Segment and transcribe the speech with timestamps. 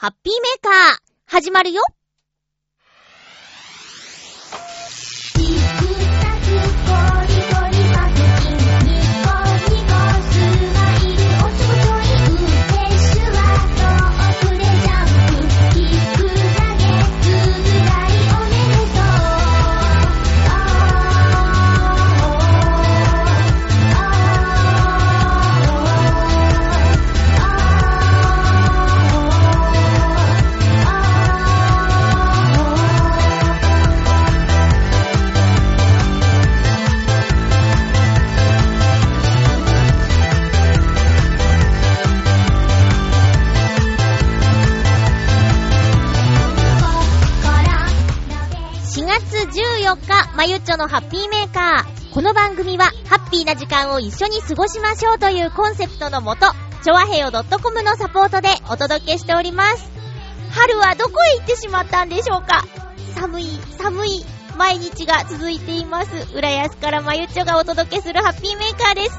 [0.00, 1.82] ハッピーメーカー、始まるよ。
[50.40, 52.14] まゆっちょのハッピーメーカー。
[52.14, 56.46] この番組は、ハッピーな時間を一緒に過ごしましょうというコンセプトのもと、
[56.82, 59.90] ちょわへよ .com のサポートでお届けしております。
[60.50, 62.64] 春はどこへ行ってしまったんでしょうか？
[63.16, 64.24] 寒い、寒い、
[64.56, 66.10] 毎日が続いています。
[66.34, 69.18] 浦安からまゆっちょがお届けするハッピーメーカーです。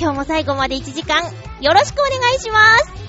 [0.00, 1.22] 今日も最後まで1時間、
[1.60, 3.01] よろしくお願いします。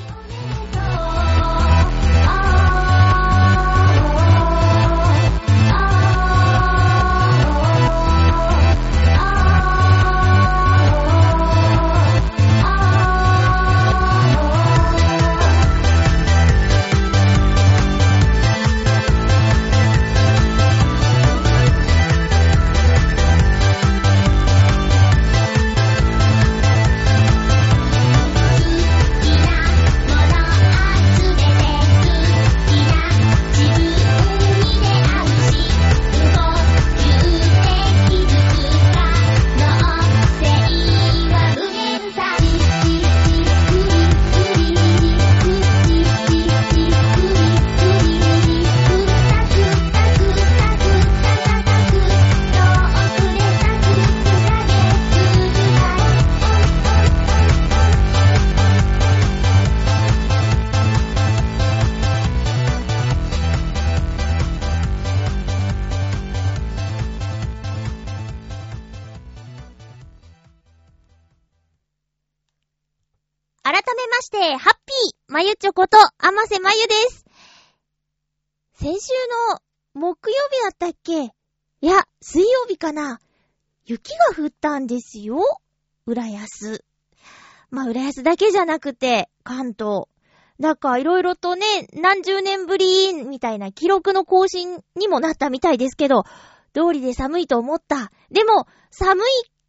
[75.84, 77.26] チョコと、あませまゆです。
[78.76, 79.12] 先週
[79.52, 79.60] の
[79.94, 81.24] 木曜日だったっけ？
[81.26, 81.32] い
[81.82, 83.20] や、水曜日かな
[83.86, 85.42] 雪が降ったんですよ。
[86.06, 86.86] 浦安。
[87.70, 90.06] まあ、浦安だけじゃなくて、関東。
[90.58, 96.24] なんか、いろいろとね、何十年ぶり、みたいな記録の更新にもなったみたいですけど、
[96.74, 98.10] 通りで寒いと思った。
[98.32, 99.24] でも、寒い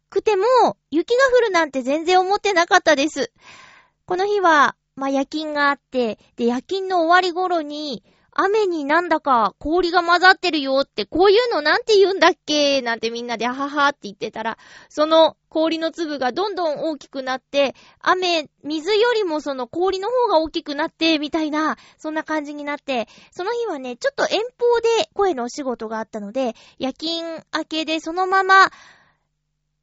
[0.09, 0.45] くても、
[0.91, 3.33] 雪が降るなんて全然思ってなかったです。
[4.05, 8.03] この日は、まあ、夜勤があって、で、夜勤の終わり頃に、
[8.37, 12.81] 雨になんだか氷が混ざってるよって、こういうのなんて言うんだっけ？
[12.81, 14.57] なんてみんなであははって言ってたら、
[14.89, 28.69] その氷の粒がどんどん大きくなって、雨、水よりもその氷の方が大きくなって、みたいな、そんな感じになって、その日はね、ちょっと遠方で声のお仕事があったので、夜勤明けでそのまま、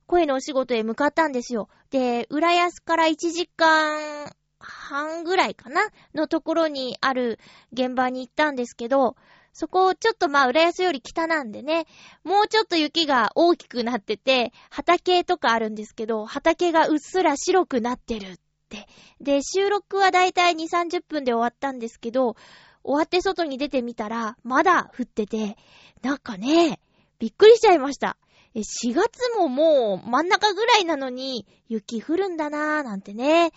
[0.06, 1.70] 声のお仕事へ向かったんですよ。
[1.88, 4.30] で、浦安から1時間
[4.62, 7.38] 半ぐらいかなのところにある
[7.72, 9.16] 現場に行ったんですけど、
[9.52, 11.86] そこちょっとまあ浦安より北なんでね、
[12.24, 18.36] もうちょっと雪が大きくなってて、畑とかあるんですけど、畑がうっすら白くなってるっ
[18.70, 18.86] て。
[19.20, 22.36] で、収録はだいたい2、30分で終わったんですけど、
[22.82, 25.56] 終わって外に出てみたら、まだ降ってて、
[26.02, 26.80] なんかね、
[27.18, 28.16] びっくりしちゃいました。
[28.54, 33.52] 4月ももう真ん中ぐらいなのに雪降るんだなーなんてね。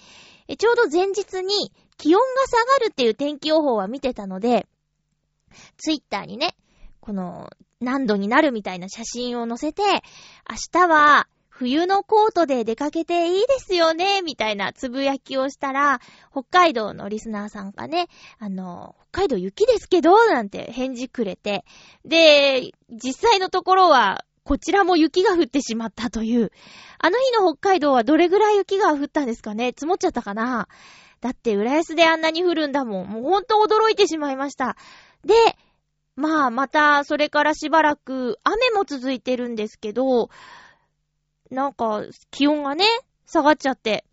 [0.57, 4.67] ちょうど前日に気温が下がるっていう天気予報は見てたので、
[5.77, 6.55] ツイッターにね、
[6.99, 16.01] この何度になるみたいな写真を載せて、明日は冬のコートで出かけていいですよね、みたいなつぶやきをしたら、
[16.31, 18.07] 北海道のリスナーさんがね、
[18.39, 21.63] あの、北海道雪ですけど、なんて返事くれて、
[22.03, 26.51] で、実際のところはこちらも雪が降ってしまったという。
[26.99, 29.69] あの日の北海道はどれぐらい雪が降ったんですかね？
[29.69, 30.67] 積もっちゃったかな？
[31.19, 33.07] だって浦安であんなに降るんだもん。
[33.09, 34.77] もうほんと驚いてしまいました。
[35.25, 35.33] で、
[36.15, 40.29] まあまたそれからしばらく雨も続いてるんですけど、
[41.49, 42.85] なんか気温がね、
[43.25, 44.05] 下がっちゃって。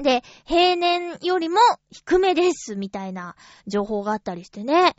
[0.00, 1.58] で、平年よりも
[1.90, 3.34] 低めですみたいな
[3.66, 4.94] 情報があったりしてね。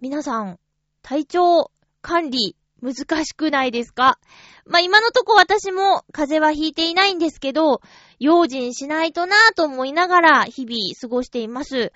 [0.00, 0.60] 皆さん、
[1.02, 2.54] 体調管理
[2.84, 4.18] 難しくないですか？
[4.66, 7.80] まあ、今のとこ私も風邪はひいていないんですけど、
[8.18, 11.92] 用心しないとなぁと思いながら日々過ごしています。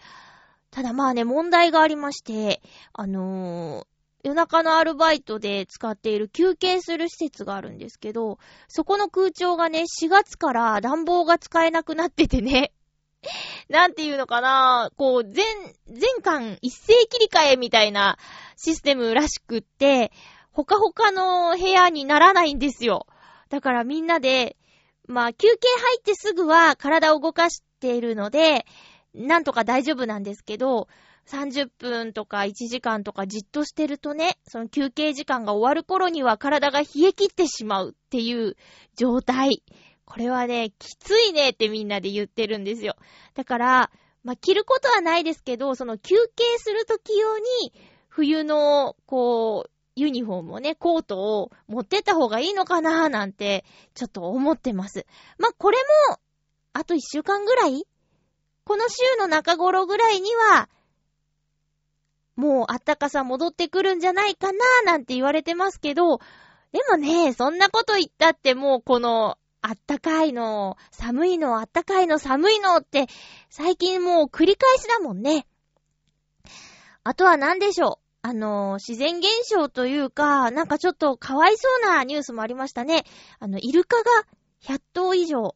[0.70, 2.62] ただまあね、問題がありまして、
[2.92, 3.86] あのー、
[4.24, 8.38] 夜中のアルバイトで使っている休憩する施設があるんですけど、
[8.68, 12.72] そこの空調がね、4月から暖房が使えなくなっててね、
[13.68, 15.44] なんていうのかなこう、全、
[15.86, 18.18] 全館一斉切り替えみたいな
[18.56, 20.12] システムらしくって、
[20.58, 23.06] ほかほかの部屋にならないんですよ。
[23.48, 24.56] だからみんなで、
[25.06, 28.66] まあ、休憩入ってすぐは体を動かしているので、
[29.14, 30.88] なんとか大丈夫なんですけど、
[31.28, 38.56] 30分とか1時間とかじっとしてるとね、その休憩時間が終わる頃には体が冷え切ってしまうっていう
[38.96, 39.62] 状態。
[40.06, 42.96] これはね、きついねってみんなで言ってるんですよ。
[43.34, 43.90] だから、
[44.24, 47.44] まあ、着ることはないですけど、その休憩するとき用に、
[48.08, 53.64] 冬の、こう、ユニフォームをね、コートを持ってった方がいいのかなーなんて、
[53.94, 55.06] ちょっと思ってます。
[55.38, 55.78] まあ、これ
[56.08, 56.18] も、
[56.72, 57.86] あと一週間ぐらい
[58.64, 60.68] この週の中頃ぐらいには、
[62.36, 66.18] もうあったかさ戻ってくるんじゃないかなーなんて言われてますけど、
[66.72, 73.06] でもね、そんなこと言ったってもうこのあったかいの、寒いの、あったかいの、寒いのって、
[73.48, 75.46] 最近もう繰り返しだもんね。
[77.04, 78.07] あとは何でしょう？
[78.22, 83.04] あの、自然現象というか、なんかちょっとかわいそうなニュースもありましたね。
[83.38, 84.04] あの、イルカが
[84.62, 85.54] 100頭以上、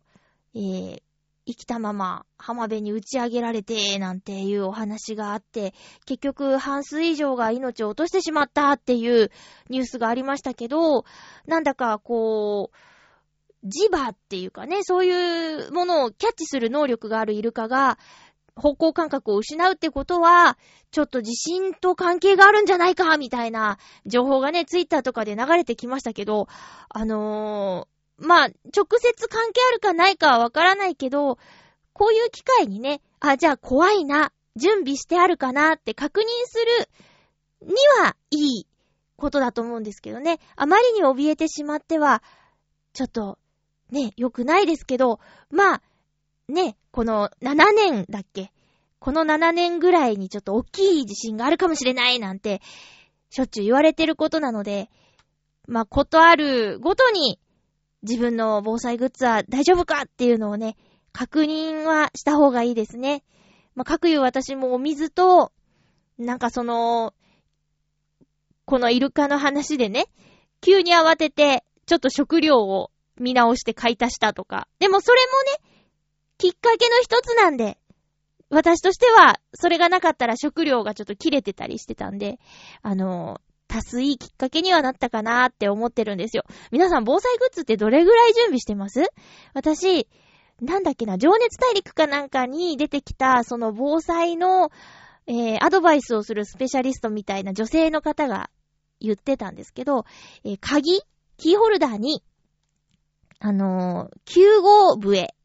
[0.55, 1.03] えー、
[1.45, 5.75] 生きたまま浜辺に打ち上げられて、なんていうお話があって、
[6.07, 9.31] 結局半数以上が命を落としてしまったっていう
[9.69, 11.05] ニュースがありましたけど、
[11.47, 17.99] なんだかこう、磁場っていうかね、そういうものをキャッチする能力があるイルカが、
[18.57, 20.59] 方向感覚を失うってことは、
[20.91, 26.49] ちょっと地震と関係があるんじゃないか、みたいな情報がね、ツイッターとかで流れてきましたけど、
[26.89, 31.39] あのー、まあ、直接関係あるかないかはわからないけど、
[31.93, 36.59] こういう機会にね、あ、じゃあ怖いな、準備してあるかなって確認す
[37.63, 38.67] るにはいい
[39.17, 40.41] ことだと思うんですけどね。
[40.57, 42.23] あまりに怯えてしまっては、
[42.93, 43.39] ちょっと
[43.91, 45.21] ね、良くないですけど、
[45.51, 45.83] まあ、
[46.53, 48.53] ね、この7年だっけ？
[48.99, 52.61] この7年ぐらいにちょっと大きい地震があるかもしれないなんて、
[53.31, 54.91] しょっちゅう言われてることなので、
[55.67, 57.41] まあ、ことあるごとに、
[58.03, 60.77] 自分の防災グッズは大丈夫かっていうのをね、
[61.13, 63.25] 確認はした方がいいですね。
[63.75, 65.53] まあ、各言う私もお水と、
[66.19, 67.15] なんかその、
[68.67, 70.07] このイルカの話でね、
[70.61, 74.69] 急に慌てて、ちょっと食料を見直して買い足したとか。
[74.79, 75.21] でもそれ
[75.61, 75.72] もね、
[76.43, 77.79] きっかけの一つなんで、
[78.51, 82.41] 私としては、それがなかったら食料がちょっと切れてたりしてたんで、
[82.83, 86.43] あの、足すいいきっかけにはなったかなーって思ってるんですよ。
[86.73, 89.05] 皆さん防災グッズってどれぐらい準備してます？
[89.55, 90.09] 私、
[90.61, 94.73] なんだっけな、情熱大陸かなんかに出てきた、その防災の、
[95.29, 98.51] えー、アドバイスをするスペシャリストみたいな女性の方が
[98.99, 100.07] 言ってたんですけど、
[100.43, 101.03] えー、鍵
[101.37, 102.25] キーホルダーに
[103.39, 105.37] あのー、9号笛。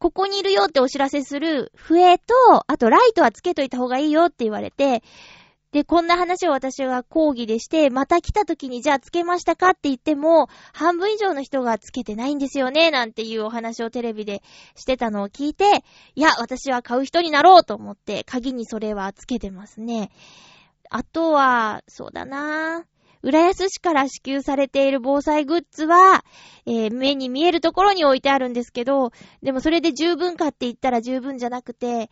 [0.00, 2.34] ここにいるよってお知らせする笛と、
[2.66, 5.02] あとライトはつけといた方がいいよって言われて、
[5.72, 14.42] で、こんな話を私が講義でして、また来た時にじゃあつけましたかって言っても、半分以上の人がつけてないんですよね、なんていうお話をテレビで
[14.74, 20.10] してたのを聞いて、いや、私は買う人になろうと思って、鍵にそれはつけてますね。
[20.88, 22.99] あとは、そうだなぁ。
[23.22, 26.24] 浦安市から支給されている防災グッズは、
[26.66, 29.12] えー、目に見えるところに置いてあるんですけど、
[29.42, 32.10] でもそれで十分かって言ったら十分じゃなくて、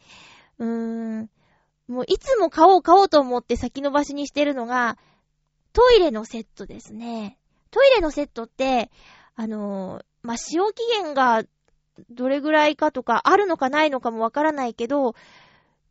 [0.59, 1.31] うーん、
[1.89, 4.99] もういつも買おう買おうと思って先延ばしにしてるのが、
[5.73, 7.39] トイレのセットですね。
[7.71, 8.91] トイレのセットって、
[9.35, 11.45] あのー、まあ、使用期限が
[12.11, 15.15] どれぐらいかとか、あるのかないのかもわからないけど、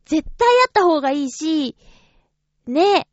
[0.04, 1.76] 絶対あった方がいいし、
[2.66, 3.07] ね、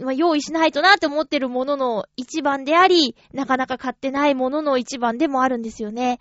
[0.00, 6.18] まあ、用意しないとなって思ってるものの一番であり、なかなか買ってないものの一番でもあるんですよね。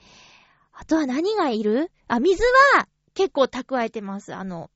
[0.73, 1.91] あとは何がいる？
[2.07, 2.43] あ、水
[2.75, 4.33] は結構蓄えてます。
[4.33, 4.69] あの、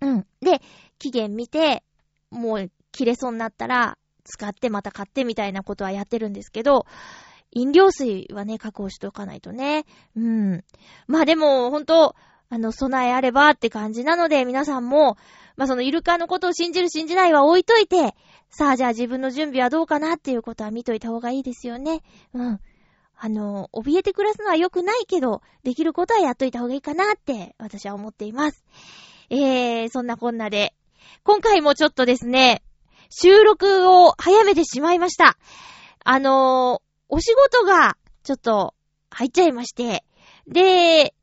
[0.00, 0.26] うん。
[0.40, 0.60] で、
[0.98, 1.82] 期限見て、
[2.30, 6.86] もう切れそうになったら、使ってまた買ってみたいなことはやってるんですけど、
[7.50, 9.84] 飲料水はね、確保しておかないとね。
[10.16, 10.64] うん。
[11.06, 12.14] まあでも、ほんと、
[12.50, 15.16] あの、備えあればって感じなので、皆さんも、
[15.56, 18.14] まあ、そのイルカのことを信じる信じないは置いといて、
[18.50, 22.02] さあじゃあ自分の準備はどうかなっていうことは見といた方がいいですよね。
[22.32, 22.60] うん。
[23.16, 28.64] あの、怯えて暮らすのは良くないけど、できることはやっといた方がいいかなって私は思っています。
[29.30, 30.74] えー、そんなこんなで、
[31.22, 32.62] 今回もちょっとですね、
[33.10, 35.36] 収録を早めてしまいました。
[36.04, 38.74] あのお仕事がちょっと
[39.10, 40.04] 入っちゃいまして、
[40.46, 41.14] で、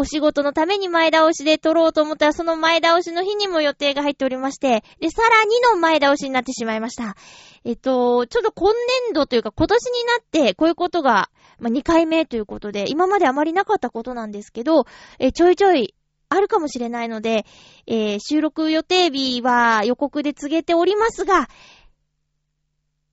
[0.00, 7.16] お仕事のために前倒しで撮ろうと思ったら、その前倒しの日にも予定が入っておりまして、で、さらにの前倒しになってしまいました。
[7.64, 8.72] えっと、ちょっと今
[9.04, 11.28] 年度というか今年になって、こういうことが、
[11.58, 14.86] まあ、2回目ということで、今まであまりなかったことなんですけど、
[15.18, 15.94] えちょいちょい
[16.30, 17.44] あるかもしれないので、
[17.86, 21.50] えー、収録予定日は予告で告げておりますが、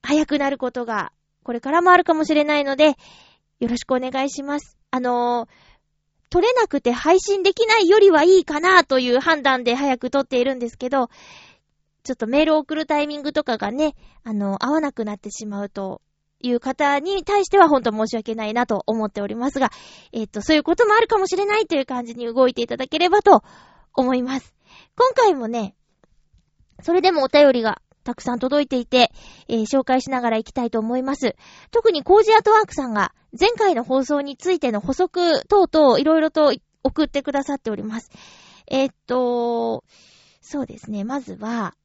[0.04, 1.12] 早くなることが、
[1.44, 2.96] これからもあるかもしれないので、
[3.60, 4.78] よろしくお願いします。
[4.92, 5.67] あのー、
[6.30, 11.10] 撮れなくて配信できないよりはいいかなという判断で早く撮っているんですけど、
[12.04, 16.02] ちょっとメールを送るタイミングとかがね、あの、合わなくなってしまうと
[16.42, 19.72] いう方に対しては本当申し訳ないなと思っておりますが、
[20.14, 23.44] えっ、と、そういうこともあるかもしれないという感じに動いていただければと
[23.94, 24.54] 思います。
[24.98, 25.76] 今回もね、
[26.82, 29.12] それでもお便りがたくさん届いていて、
[29.50, 31.36] えー、紹介しながら行きたいと思います。
[31.72, 38.10] 特にコージアートワークさんが前回の放送についての補足等々いろいろと送ってくださっております。
[38.68, 39.84] えー、っと、
[40.42, 41.04] そうですね。
[41.04, 41.76] まずは、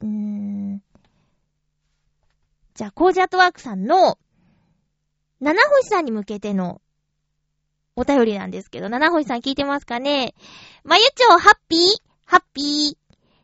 [0.00, 0.78] うー、
[2.74, 4.18] じゃあ、コージアートワークさんの、
[5.40, 6.80] 七星さんに向けての
[7.94, 10.34] お便りなんですけど、七星さん聞いてますかね？
[10.82, 11.80] まゆちょうハッピー？
[12.24, 12.96] ハッピー。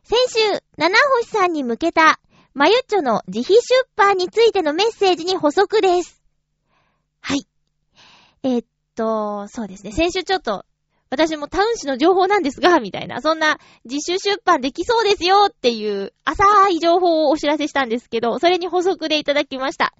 [0.03, 2.19] 先週、七星さんに向けた、
[2.55, 3.61] まゆっちょの自費出
[3.95, 6.23] 版についてのメッセージに補足です。
[7.21, 7.47] はい。
[8.43, 8.65] えー、っ
[8.95, 9.91] と、そうですね。
[9.91, 10.65] 先週ちょっと、
[11.11, 19.93] 私もタウン誌の情報なんですが、みたいな、そんな自主出版できそうですよっていう浅い情報をお知らせしたんですけど、それに補足でいただきました。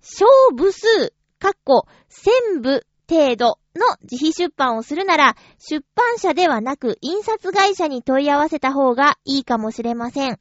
[0.00, 10.40] 小部数、かっこ、千部程度の自費出版をするなら、出版社ではなく印刷会社に問い合わせた方がいいかもしれません。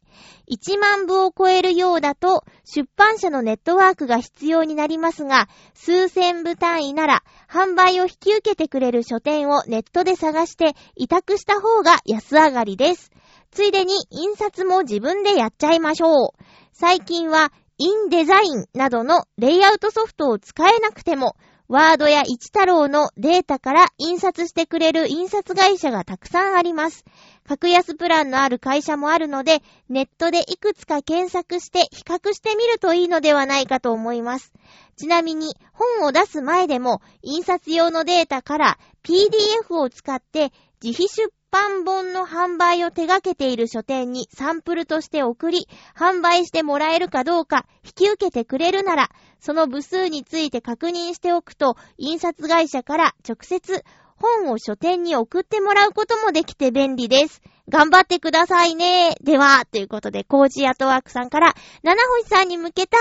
[0.52, 13.12] 1万部を超えるようだと、出版社のネットワークが必要になりますが、数千部単位なら、販売を引き受けてくれる書店をネットで探して委託した方が安上がりです。
[13.52, 16.44] ついでに印刷も自分でやっちゃいましょう。
[16.74, 21.36] 最近はインデザインなどのレイアウトソフトを使えなくても、
[21.70, 27.06] ワードや一太郎のデータから印刷してくれる印刷会社がたくさんあります。
[27.48, 34.52] 格安プランのある会社もあるので、ネットでいくつか検索して比較してみるといいのではないかと思います。
[34.98, 49.10] ちなみに、本を出す前でも、印刷用のデータから PDF を使って自費出版本の販売を手掛けている書店にサンプルとして送り、販売してもらえるかどうか引き受けてくれるなら、
[49.42, 53.84] その部数について確認しておくと、印刷会社から直接
[54.16, 57.42] 本を書店に送ってもらうこともできて便利です。
[57.68, 59.16] 頑張ってくださいね。
[59.22, 62.98] では、ということで、コージアトワークさんから、七星さんに向けた、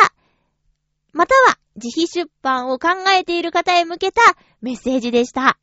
[1.12, 4.20] または自費出版を考えている方へ向けた
[4.60, 5.58] メッセージでした。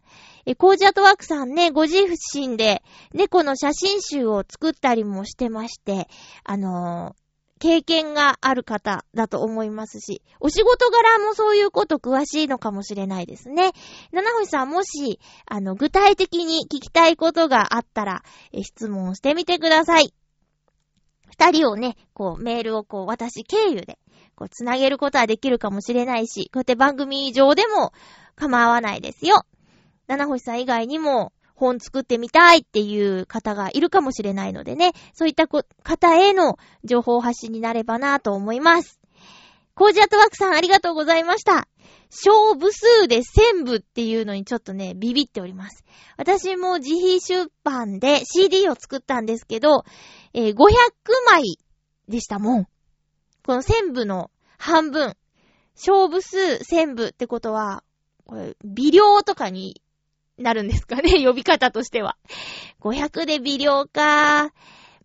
[0.46, 1.98] え、コージアートワークさんね、ご自
[2.34, 2.84] 身で
[3.14, 6.08] 猫の写真集を作ったりもしてまして、
[6.44, 7.25] あのー、
[7.60, 13.72] 経験がある方だと思いますし、お仕事柄もそういうこと詳しいのかもしれないですね。
[14.12, 20.14] 七星さんもし、あの、具体的に聞きたいことがあったら、え質問してみてください。
[21.28, 23.98] 二人をね、こう、メールをこう、私経由で、
[24.36, 27.94] こう、つなげることはできるかもしれないし、こうやって番組上でも
[28.36, 29.46] 構わないですよ。
[30.08, 39.00] 七星さん以外にも本作ってみたいっていう方がいるかもしれないのでね、そういった方への情報発信になればなと思います。
[39.74, 41.68] コージアットワークさんありがとうございました。
[42.10, 45.84] 小部数で1000部っていうのにちょっとね、ビビっております。
[46.18, 49.84] 私も自費出版で CD を作ったんですけど、
[50.34, 50.56] えー、500
[51.26, 51.58] 枚
[52.08, 52.68] でしたもん。
[53.46, 55.16] この1000部の半分。
[55.76, 57.84] 小部数1000部ってことは、
[58.26, 59.82] これ、微量とかに
[60.38, 62.18] なるんですかね、 呼び方としては。
[62.82, 64.51] 500で微量か。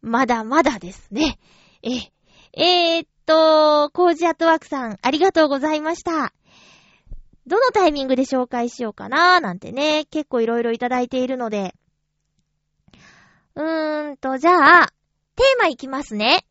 [0.02, 1.38] まだまだですね。
[1.82, 2.10] え、
[2.52, 6.32] えー、っと、コージアットワークさん、ありがとうございました。
[7.46, 11.74] どのタイミングで紹介しようかななんてね、結構いろいろいただいているので。
[13.54, 14.88] うーんと、じゃあ、
[15.36, 16.44] テーマいきますね。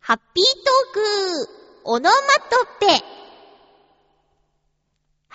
[0.00, 2.16] ハッピートーク、オノマ
[2.48, 3.25] トペ。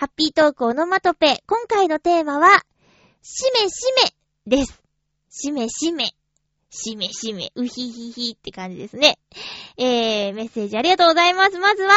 [0.02, 1.44] ハッピートークオノマトペ。
[1.46, 2.64] 今回のテーマは、
[3.22, 3.84] しめし
[4.48, 4.82] めです。
[5.30, 6.06] しめしめ。
[6.70, 7.52] しめしめ。
[7.54, 9.20] うひひひって感じですね。
[9.76, 11.58] えー、メッセージありがとうございます。
[11.60, 11.94] まずは、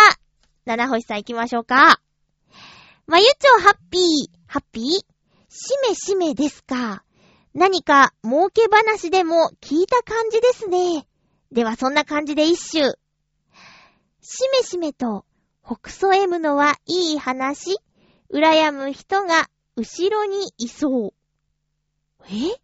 [0.66, 2.00] 七星さん行きましょうか。
[3.08, 4.04] まゆちょハッピー。
[4.46, 4.86] ハッピー？
[5.50, 7.04] しめしめですか。
[7.56, 11.08] 何か儲け話でも聞いた感じですね。
[11.52, 12.82] ではそんな感じで一周。
[14.22, 15.26] しめしめと、
[15.64, 17.80] ほくそえむのはいい話
[18.34, 21.14] 羨む人が後ろにいそう。
[22.28, 22.60] え？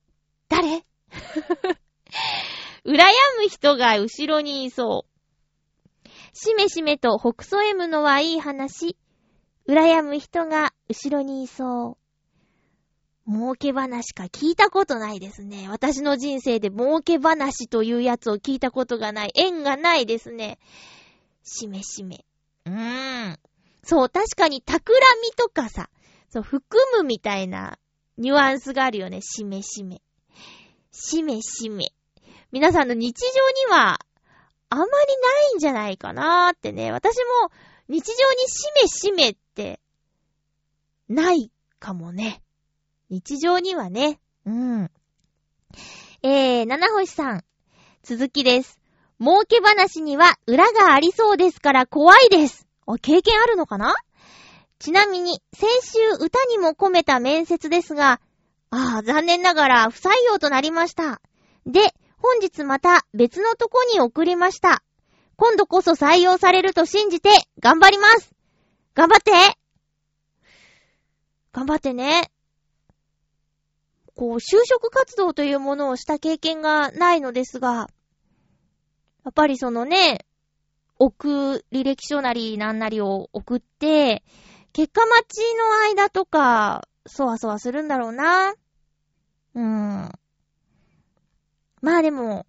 [0.50, 0.84] 誰？
[2.86, 2.98] 羨
[3.38, 6.08] む人が後ろにいそう。
[6.34, 8.98] しめしめと北総 M のはいい話。
[9.68, 11.98] 羨む人が後ろにいそ
[13.27, 13.32] う。
[13.32, 15.68] 儲け話か聞いたことないですね。
[15.70, 19.32] 私の人生で儲け話というやつを聞いたことがない。
[19.36, 20.58] 縁がないですね。
[21.44, 22.25] しめしめ。
[22.65, 23.39] うーん。
[23.84, 25.90] そう、確かに企みとかさ、
[26.30, 27.78] そう、含むみたいな
[28.18, 29.22] ニュアンスがあるよね。
[29.22, 30.02] しめしめ。
[30.92, 31.92] しめしめ。
[32.52, 34.00] 皆さんの日常には、
[34.70, 34.94] あまりな
[35.54, 36.92] いんじゃないかなーってね。
[36.92, 37.52] 私も
[37.90, 39.82] 日常にしめしめって、
[41.10, 42.42] ないかもね。
[43.10, 44.20] 日常にはね。
[44.46, 44.92] うん。
[46.24, 47.44] えー、七星さん。
[48.04, 48.80] 続きです。
[49.20, 52.68] 儲け話には裏がありそうですから怖いです。
[52.98, 53.94] 経験あるのかな？
[54.80, 58.20] ちなみに、先週歌にも込めた面接ですが、
[58.72, 61.22] ああ、残念ながら不採用となりました。
[61.66, 64.84] で、本日また別のとこに送りました。
[65.36, 67.30] 今度こそ採用されると信じて
[67.60, 68.32] 頑張ります
[68.94, 69.32] 頑張って
[71.52, 72.32] 頑張ってね。
[74.16, 77.88] こう、就職活動というものをした経験がないのですが、
[79.24, 80.26] やっぱりそのね、
[81.03, 84.24] 送、履歴書なりななりを送って、
[84.72, 88.53] 結果待ちの間とか、そわそわするんだろうな。
[89.55, 90.12] うん。
[91.81, 92.46] まあでも、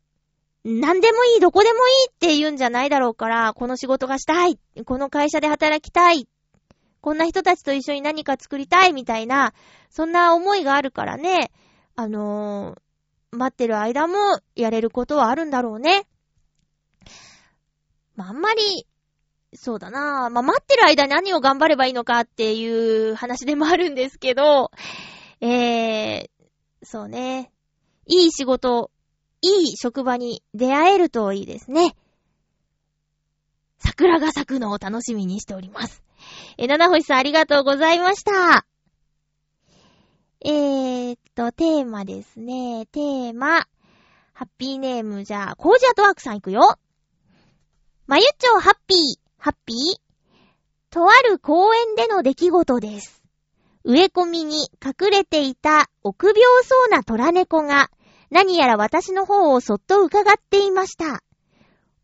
[0.64, 6.28] 何でもいい、どこでもいいって言うんじゃないだろうから、この仕事がしたい、この会社で働きたい、
[7.00, 9.54] こんな人たちと一緒に何か作りたいみたいな、
[9.88, 11.50] そんな思いがあるからね、
[11.96, 14.14] あのー、待ってる間も
[14.54, 16.06] やれることはあるんだろうね。
[18.16, 18.86] まあ、あんまり、
[19.54, 24.70] そうだなまあ、待ってる間に何を頑張ればいいのかっていう話でもあるんですけど、
[25.40, 26.28] えー、
[26.82, 27.52] そうね。
[28.06, 28.90] いい仕事、
[29.42, 31.94] いい職場に出会えるといいですね。
[33.78, 36.02] 桜が咲くのを楽しみにしております。
[36.56, 38.64] え、七星さんありがとうございました。
[40.44, 42.86] えーっと、テーマですね。
[42.86, 43.66] テーマ。
[44.32, 46.78] ハッピーネームじゃあ、コージアトワークさんいくよ。
[48.12, 48.98] まゆちょハッピー、
[49.38, 49.76] ハッピー？
[50.90, 53.22] とある公園での出来事です。
[53.84, 57.88] 植え込みに隠れていた臆病そうな虎猫が
[58.30, 61.22] 何やら私の方をそっと伺っていました。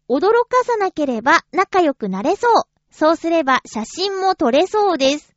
[0.09, 2.62] 驚かさなければ仲良くなれそう。
[2.90, 5.37] そうすれば写真も撮れそうです。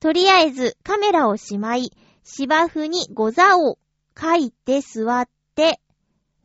[0.00, 1.92] とりあえずカメラをしまい、
[2.24, 3.78] 芝生にゴザを
[4.18, 5.78] 書いて座って、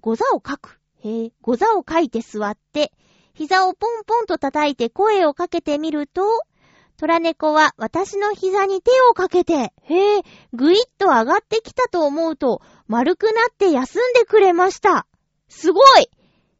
[0.02, 0.78] ゴザを書く？
[1.06, 2.92] へえ、ゴザを書いて座って、
[3.42, 6.22] 膝をポンポンと叩いて声をかけてみると、
[6.96, 10.22] 虎猫は私の膝に手をかけて、へえ、
[10.54, 15.08] ぐいっと上がってきたと思うと、丸くなって休んでくれました。
[15.50, 16.12] すごい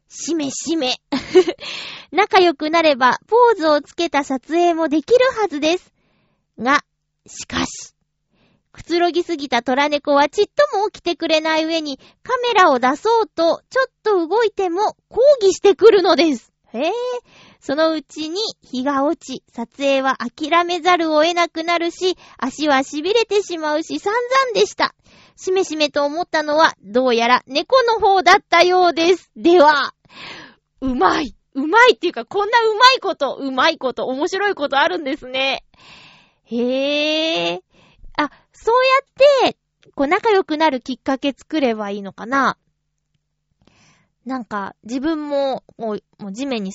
[0.08, 0.96] しめしめ。
[2.10, 5.92] 仲良くなれば、ポーズをつけた撮影もできるはずです。
[6.58, 6.84] が、
[7.28, 7.94] しかし、
[8.72, 16.51] くつろぎすぎた虎猫はちっとも起きてくれない上に、カメラを出そうと、ちょっと動いても抗議してくるのです。
[16.74, 16.92] へえ、
[17.60, 24.94] そのうちに日が落ち、撮影は諦めざるを得なくなるし、足は痺れてしまうし散々でした。
[25.36, 29.30] しめしめと思ったのは、どうやら猫の方だったようです。
[29.36, 29.94] では、
[30.80, 31.34] うまい。
[31.54, 35.64] うまいっていうか、こんなうまいこと、うまいこと、面白いことあるんですね。
[36.44, 37.62] へえ。
[38.16, 38.74] あ、そう
[39.42, 39.58] やって、
[39.94, 42.56] こう仲良くなるきっかけ作ればいいのかな
[44.24, 46.72] なんか、自分も、もう、もう地面に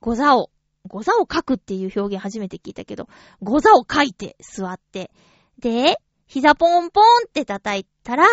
[0.00, 0.50] ござを、
[0.86, 3.08] ござを書くっていう表現初めて聞いたけど、
[3.42, 5.10] ござを書いて座って、
[5.58, 8.26] で、膝ポンポンって叩いたら、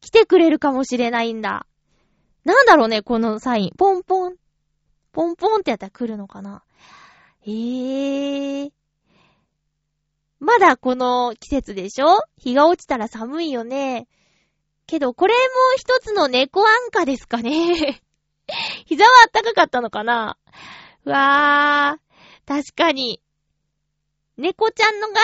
[0.00, 1.66] 来てくれるかもしれないんだ。
[2.44, 3.70] なんだろうね、このサイン。
[3.76, 4.36] ポンポン。
[5.12, 6.62] ポンポンってやったら来るのかな。
[7.46, 7.50] え
[8.62, 8.72] えー。
[10.38, 12.22] まだこの季節でしょ？
[12.38, 14.08] 日が落ちたら寒いよね。
[14.90, 15.38] けど、これも
[15.76, 18.02] 一つの猫安価ですかね。
[18.86, 20.36] 膝は暖かかったのかな
[21.04, 23.22] わー、確かに。
[24.36, 25.20] 猫ちゃんのが、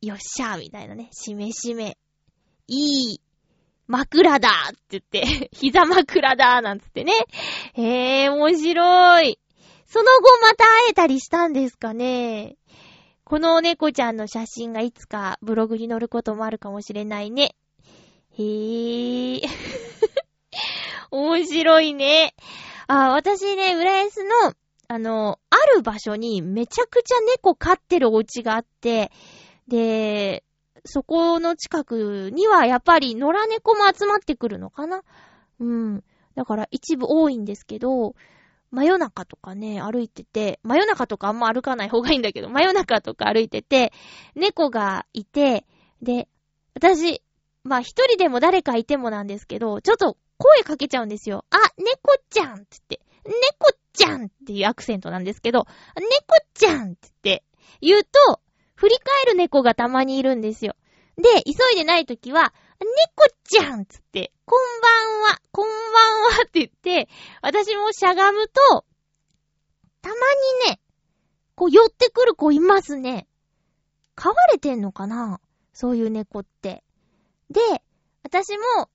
[0.00, 1.10] よっしゃーみたいなね。
[1.12, 1.98] しめしめ。
[2.66, 3.20] いい、
[3.86, 7.12] 枕だーって言って、 膝枕だーなんつってね。
[7.74, 9.38] へー、面白い。
[9.86, 12.56] その後また会えたりしたんですかね。
[13.24, 17.54] この猫ちゃんの写真がいつかブログに載ることもあるかもしれないね。
[18.38, 19.40] へえ。
[21.10, 22.34] 面白いね。
[22.86, 24.54] あ、私ね、浦安の
[24.86, 29.10] あの、ある場所にめちゃくちゃ猫飼ってるお家があって、
[29.68, 30.44] で、
[30.84, 35.02] そこの近くにはやっぱり野良猫も集まってくるのかな？
[35.58, 36.04] うん。
[36.34, 38.14] だから一部多いんですけど、
[38.70, 43.92] 真夜中とかね、歩いてて、真夜中とかあんま歩かない方がいいんだけど、真夜中とか歩いてて、
[44.34, 45.64] 猫がいて、
[46.02, 46.28] で、
[46.74, 47.22] 私、
[47.64, 51.44] まあ一人でも誰かいてもなんですけど、ちょっと声かけちゃうんですよ。
[51.50, 56.06] あ、猫ちゃんって言って、猫ちゃんっていうアクセントなんですけど、猫
[56.52, 57.44] ちゃんって言って、
[57.80, 58.40] 言うと、
[58.74, 60.74] 振り返る猫がたまにいるんですよ。
[61.16, 67.08] で、急いでないときは、猫ちゃんっつって、こんばんは、こんばんはって言って、
[67.40, 68.84] 私もしゃがむと、
[70.02, 70.14] たま
[70.66, 70.80] にね、
[71.54, 73.26] こう寄ってくる子いますね。
[74.16, 75.40] 飼われてんのかな？
[75.72, 76.84] そういう猫って。
[77.50, 77.60] で、
[78.22, 78.88] 私も、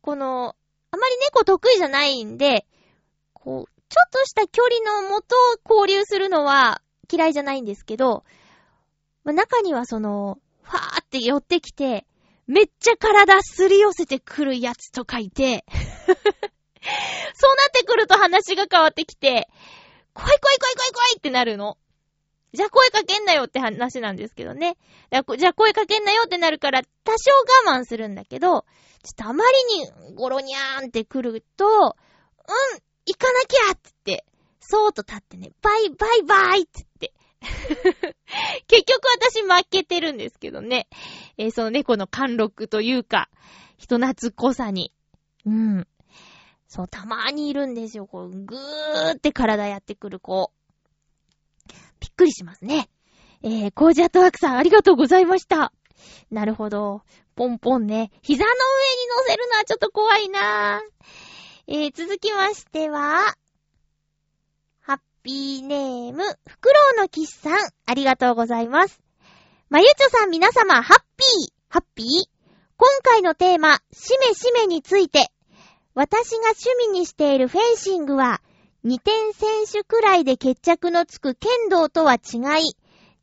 [0.00, 0.54] この、
[0.90, 2.66] あまり猫得意じゃないんで、
[3.32, 5.36] こう、ちょっとした距離のもと
[5.68, 8.24] 交流するのは嫌いじゃないんですけど、
[9.24, 12.06] ま、中にはその、ファーって寄ってきて、
[12.46, 15.74] めっちゃ体すり寄せてくるやつとかいて そ
[16.14, 19.48] うなってくると話が変わってきて、
[20.14, 21.76] 怖い怖い怖い怖い怖いってなるの。
[22.52, 24.76] じゃあ声かけんなよって話なんですけどね。
[25.10, 28.62] じゃあ声かけんなよってなるから多少我慢するんだけど、ちょっ
[29.16, 31.92] とあまりにゴロニャーンってくると、うん、
[33.06, 34.24] 行かなきゃって言って、
[34.60, 37.12] そうと立ってね、バイバイバイって言って、
[38.66, 40.88] 結局私負けてるんですけどね。
[41.36, 43.28] えー、その猫の貫禄というか、
[43.76, 44.92] 人懐っこさに。
[45.46, 45.86] うん。
[46.66, 48.06] そう、たまーにいるんですよ。
[48.06, 50.52] こう、ぐーって体やってくる子。
[52.00, 52.88] びっくりしますね。
[53.42, 55.72] えー、コージアトワークさんありがとうございました。
[56.30, 57.02] なるほど。
[57.36, 58.10] ポンポンね。
[58.22, 60.80] 膝の上に乗せるのはちょっと怖いなぁ
[61.68, 63.36] えー、続きましては、
[64.80, 67.54] ハッピーネーム、フクロウのキスさん、
[67.86, 69.00] ありがとうございます。
[69.68, 72.06] まゆちょさん皆様、ハッピー、ハッピー？
[72.78, 75.30] 今回のテーマ、しめしめについて、
[75.94, 78.40] 私が趣味にしているフェンシングは、
[78.84, 82.76] 2点選手くらいで決着のつく剣道とは違い、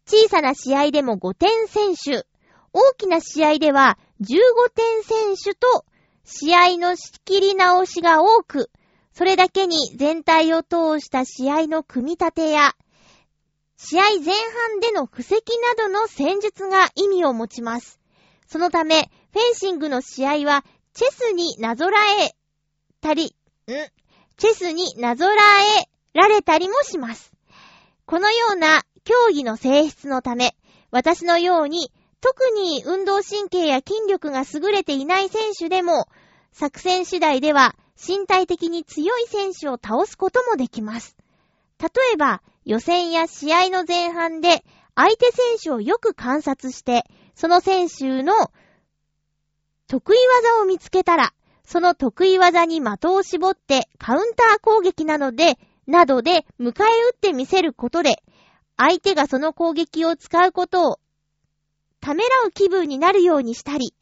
[0.06, 2.28] 小さな試合でも5点選手、
[2.74, 4.38] 大きな試合では15
[4.74, 5.86] 点選手と、
[6.26, 8.70] 試合の仕切り直しが多く、
[9.14, 12.76] それだけに全体を通した試合の組み立てや、
[13.78, 14.34] 試合前
[14.70, 15.40] 半での布石な
[15.78, 18.00] どの戦術が意味を持ちます。
[18.48, 22.36] そのため、フェンシングの試合は、チェスになぞらえ
[23.00, 23.36] たり、
[23.68, 24.05] ん？
[24.38, 27.32] チェスになぞらえられたりもします。
[28.06, 30.56] このような競技の性質のため、
[30.92, 36.08] 私のように特に運動神経や筋力が優れていない選手でも、
[36.52, 41.16] 作戦次第では身体的に強い選手を倒すこともできます。
[41.80, 44.64] 例えば、予選や試合の前半で
[44.96, 47.04] 相手選手をよく観察して、
[47.36, 48.52] その選手の
[49.88, 51.34] 得意技を見つけたら、
[51.66, 58.24] その得意技に的を絞ってカウンター攻撃なので、などで迎え撃ってみせることで、
[58.78, 61.00] 相手がその攻撃を使うことを
[62.02, 63.96] ためらう気分になるようにしたり、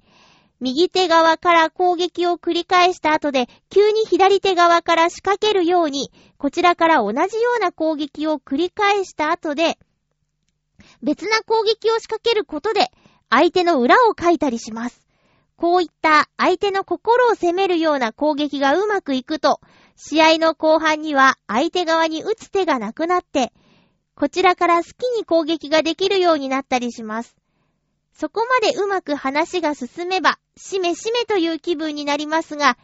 [0.60, 9.78] 右手側から攻撃を繰り返した後で、急に左手側から仕掛けるように、こちらから同じような攻撃を繰り返した後で、
[11.02, 12.92] 別な攻撃を仕掛けることで、
[13.30, 15.03] 相手の裏を書いたりします。
[15.56, 19.60] こういった相手の心を責めるような攻撃がうまくいくと、
[19.96, 23.54] 試合の後半には相手側に打つ手がなくなって、
[24.16, 27.36] こちらから好きに攻撃ができるようになったりします。
[28.14, 32.78] そこまでうまく話が進めば、しめしめという気分になりますが、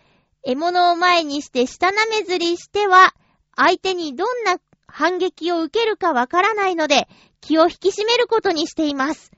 [0.44, 3.14] 獲物を前にして下舐めずりしては、
[3.56, 7.08] 相手にどんな反撃を受けるかわからないので、
[7.42, 9.32] 気を引き締めることにしています。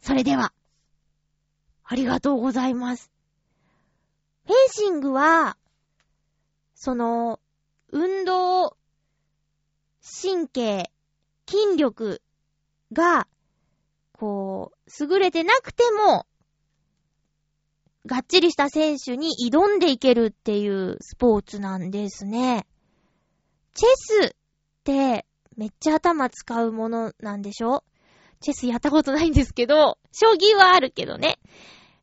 [0.00, 0.52] それでは、
[1.88, 3.10] ありがとうございます。
[4.46, 5.56] フェンシングは、
[6.74, 7.40] その、
[7.90, 8.76] 運動、
[10.22, 10.90] 神経、
[11.48, 12.20] 筋力
[12.92, 13.26] が
[14.12, 16.26] こう、優れてなくても、
[18.06, 22.66] がっちりした選手に挑んでいけるっていうスポーツなんですね。
[23.74, 24.30] チェスっ
[24.84, 27.82] てめっちゃ頭使うものなんでしょ？
[28.40, 31.38] チェスやったことないんですけど、将棋はあるけどね。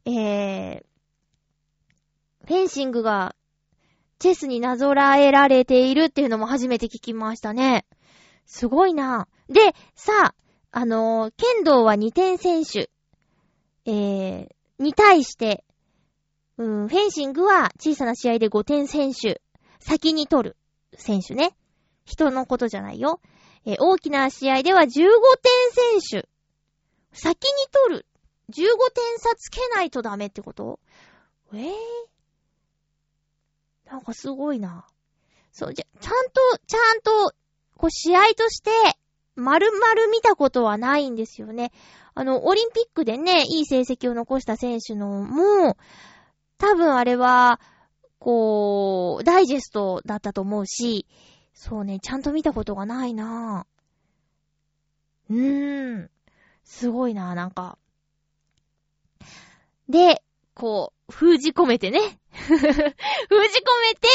[0.05, 0.83] えー、
[2.45, 3.35] フェンシングが
[4.19, 7.85] チェスになぞらえられているっていうのも初めて聞きましたね。
[8.45, 9.27] すごいな。
[9.49, 10.35] で、さあ、
[10.71, 12.89] あのー、剣道は2点選手、
[13.85, 14.47] えー、
[14.79, 15.63] に対して、
[16.57, 19.41] うん、フェンシングは小さな試合で5点選手、
[19.79, 20.57] 先に取る
[20.95, 21.55] 選手ね。
[22.05, 23.21] 人のことじゃないよ。
[23.65, 25.01] えー、大きな試合では15点
[26.01, 26.29] 選手、
[27.13, 27.51] 先に
[27.87, 28.05] 取る。
[28.49, 30.79] 15点差つけないとダメってこと？
[31.53, 34.85] えぇ、ー、なんかすごいな。
[35.51, 37.33] そう、じゃ、ちゃんと、ちゃんと、
[37.77, 38.71] こう試合として、
[39.35, 41.71] 丸々見たことはないんですよね。
[42.15, 45.77] あの、オリンピックでね、いい成績を残した選手のも、
[46.57, 47.59] 多分あれは、
[48.19, 51.05] こう、ダイジェストだったと思うし、
[51.53, 55.33] そうね、ちゃんと見たことがないなぁ。
[55.33, 56.09] うーん。
[56.63, 57.77] すごいなぁ、なんか。
[59.89, 60.21] で、
[60.53, 61.99] こう、封じ込めてね。
[62.31, 64.07] 封じ込めて、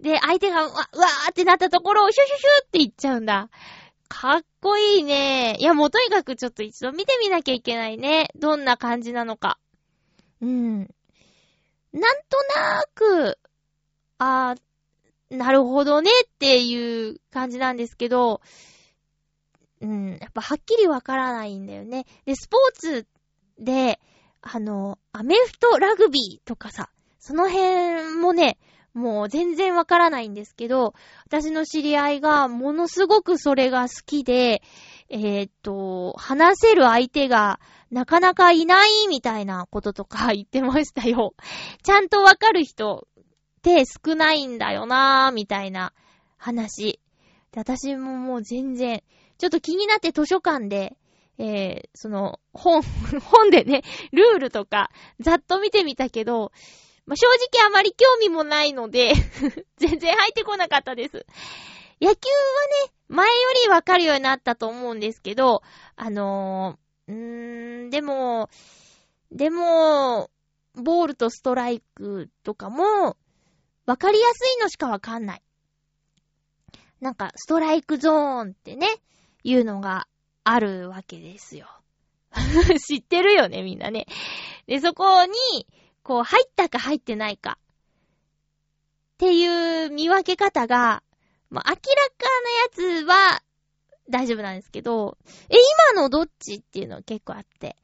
[0.00, 3.50] で、相手が、わ、わーってなったところをシュシュシュって言っちゃうんだ。
[4.08, 5.56] かっこいいね。
[5.58, 8.30] いや、もうとにかくちょっと一度見てみなきゃいけないね。
[8.34, 9.58] どんな感じなのか。
[10.40, 10.78] うん。
[11.92, 13.38] なんとなーく、
[14.18, 18.40] あー、なるほどねっていう感じなんですけど、
[19.80, 22.04] うん、やっぱはっきりわからないんだよね。
[22.26, 23.06] で、スポーツ
[23.58, 24.00] で、
[24.42, 28.58] あの、アメフトラグビーとかさ、その辺もね、
[28.92, 30.94] もう全然わからないんですけど、
[31.26, 34.62] 私の知り合いがものすごくそれが好きで、
[35.08, 41.34] えー、っと、話せる相手がなかなかいないみたいなこととか 言ってましたよ。
[41.82, 43.24] ちゃんとわかる人っ
[43.62, 45.92] て少ないんだよなーみたいな
[46.36, 47.00] 話。
[47.54, 49.02] 私ももう全然、
[49.38, 50.96] ちょっと気になって図書館で、
[51.42, 52.82] えー、その、本、
[53.24, 56.52] 本でね、ルールとか、ざっと見てみたけど、
[57.06, 59.14] まあ、正直あまり興味もないので
[59.78, 61.24] 全然入ってこなかったです。
[61.98, 63.32] 野球はね、前よ
[63.64, 65.62] りわかるようになったと思うんですけど、
[65.96, 68.50] あのー、うーん、でも、
[69.32, 70.30] でも、
[70.74, 73.16] ボールとストライクとかも、
[73.86, 75.42] わかりやすいのしかわかんない。
[77.00, 78.86] なんか、ストライクゾーンってね、
[79.42, 80.06] いうのが
[80.44, 81.68] あるわけですよ。
[82.86, 84.06] 知ってるよね、みんなね。
[84.66, 85.32] で、そこに、
[86.02, 87.58] こう、入ったか入ってないか。
[89.14, 91.02] っていう見分け方が、
[91.50, 91.82] まあ、明らか
[92.78, 93.42] なやつは
[94.08, 95.56] 大丈夫なんですけど、え、
[95.92, 97.76] 今のどっちっていうのは結構あって。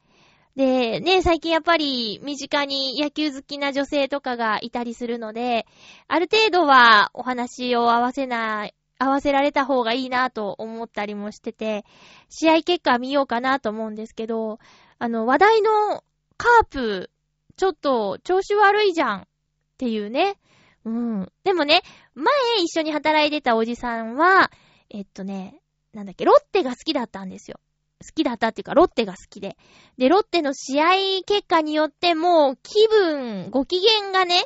[0.55, 5.67] で、ね、最近やっぱり身近に野球好きな女性とかがいたりするので、
[6.07, 11.85] ある程度はお話を合わせない、合わせられた方がいいなと思ったりもしてて、
[12.29, 14.59] 試合結果見ようかなと思うんですけど、
[14.99, 16.03] あの、話題の
[16.37, 17.11] カープ
[17.57, 19.25] ちょっと調子悪いじゃんっ
[19.77, 20.37] ていうね。
[20.85, 21.31] うん。
[21.43, 21.81] でもね、
[22.15, 22.33] 前
[22.63, 24.51] 一緒に働いてたおじさんは、
[24.89, 25.59] えっとね、
[25.93, 27.59] なんだっけ、ロッテが好きだったんですよ。
[28.01, 29.57] 好きだったっていうか、ロッテが好きで。
[29.97, 30.85] で、ロッテの試合
[31.25, 34.45] 結果によっても気分、ご機嫌がね、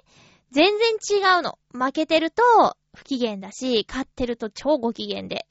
[0.52, 1.60] 全然違うの。
[1.74, 2.44] 負けてると
[2.94, 5.48] 不機嫌だし、勝ってると超ご機嫌で。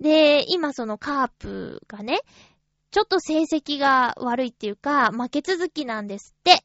[0.00, 2.20] で、今そのカープがね、
[2.90, 6.64] ちょっと成績が悪いっていうか、負け続きなんですって。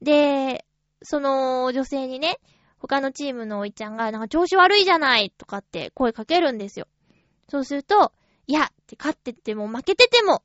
[0.00, 0.64] で、
[1.02, 2.38] その女性にね、
[2.78, 6.86] 他のチームのおいちゃんが、なんか調子悪いじゃないとかって声かけるんですよ。
[7.48, 8.12] そうすると、
[8.46, 10.44] いや、って勝ってても負けてても好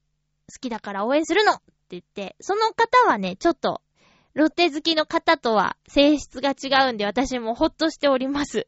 [0.60, 3.82] きだから応援するのって言って、その方はね、ちょっと、
[4.36, 8.68] ロッテ好きの方とは性質が違うんで私もほっとしております。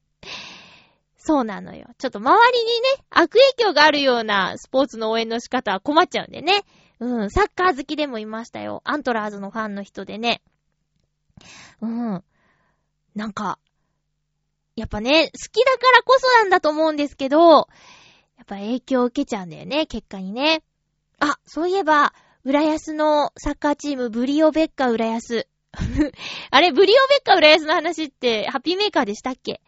[1.18, 1.88] そうなのよ。
[1.98, 6.64] ちょっと周りにね、悪影響があるようなスポーツの応援の仕方は困っちゃうんでね。
[7.02, 8.82] うん、サッカー好きでもいましたよ。
[8.86, 10.42] アントラーズのファンの人でね。
[11.82, 12.24] うん。
[13.14, 13.60] なんか、
[14.78, 17.64] やっぱね、好きだからこそなんだと思うんですけど、や
[18.44, 20.64] っぱ影響を受けちゃうんだよね、結果にね。
[21.20, 22.14] あ、そういえば、
[22.46, 25.48] 浦安のサッカーチーム、ブリオベッカ浦安。
[26.52, 29.62] あれ、ブリオベッカ浦安の話って、ハッピーメーカーでしたっけ？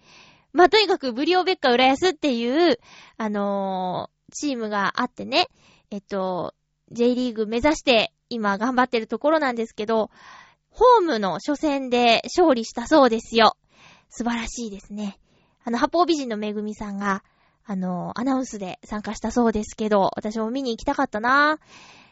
[0.51, 2.79] まあ、とにかく、ブリオベッカ浦安っていう、
[3.17, 5.47] あのー、チームがあってね、
[5.91, 6.53] えっと、
[6.91, 10.09] J リーグ目指して今頑張ってるところなんですけど、
[10.69, 13.57] ホームの初戦で勝利したそうですよ。
[14.09, 15.19] 素晴らしいですね。
[15.63, 17.23] あの、八方美人のめぐみさんが、
[17.65, 21.59] あの、アナウンスで参加したそうですけど、私も見に行きたかったなぁ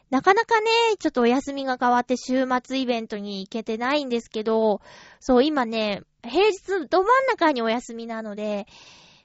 [0.09, 4.81] なかなかね、ちょっとお休みが変わって週末イベントに行けてないんですけど、
[5.19, 8.67] そう、今ね、平日ど真ん中にお休みなので、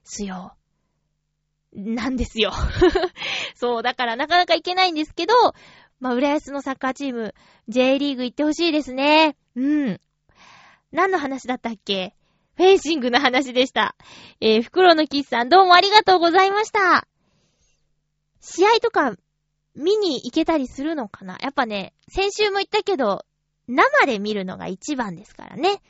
[0.04, 0.54] すよ。
[1.72, 2.52] なんですよ。
[3.54, 5.34] そう、だからなかなか行けないんですけど、
[6.00, 7.34] まあ、浦安のサッカーチーム、
[7.68, 9.36] J リーグ行ってほしいですね。
[9.54, 10.00] うん。
[10.90, 12.14] 何の話だったっけ？
[12.56, 13.96] フェンシングの話でした。
[14.40, 17.06] えー、袋のキスさん、どうもありがとうございました。
[18.40, 19.16] 試合とか、
[19.74, 21.38] 見に行けたりするのかな？
[21.40, 23.24] やっぱね、先週も言ったけど、
[23.68, 25.82] 生で見るのが一番ですからね。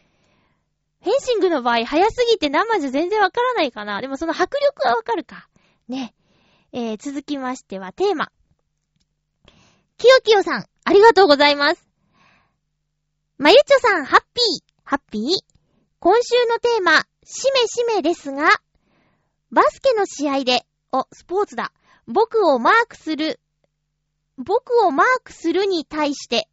[1.02, 5.48] フェンシングの場合、早すぎて生じゃ全然わからないかなでもその迫力はわかるか。
[5.88, 6.14] ね。
[6.72, 8.30] えー、続きましてはテーマ。
[9.98, 11.88] きよきよさん、ありがとうございます。
[13.36, 15.22] まゆちょさん、ハッピー、ハッピー？
[15.98, 18.48] 今週のテーマ、しめしめですが、
[19.50, 21.72] バスケの試合で、お、スポーツだ。
[22.06, 23.38] 僕をマークする、
[24.42, 26.48] 僕をマークするに対して、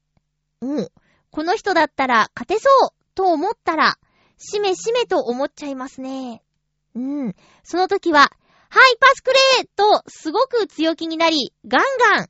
[0.61, 0.89] うん、
[1.31, 3.97] この人だったら勝てそうと思ったら、
[4.37, 6.41] しめしめと思っちゃいますね。
[6.95, 7.35] うん。
[7.63, 9.39] その時は、はい、パスくれ
[9.75, 11.81] と、すごく強気になり、ガン
[12.15, 12.29] ガン、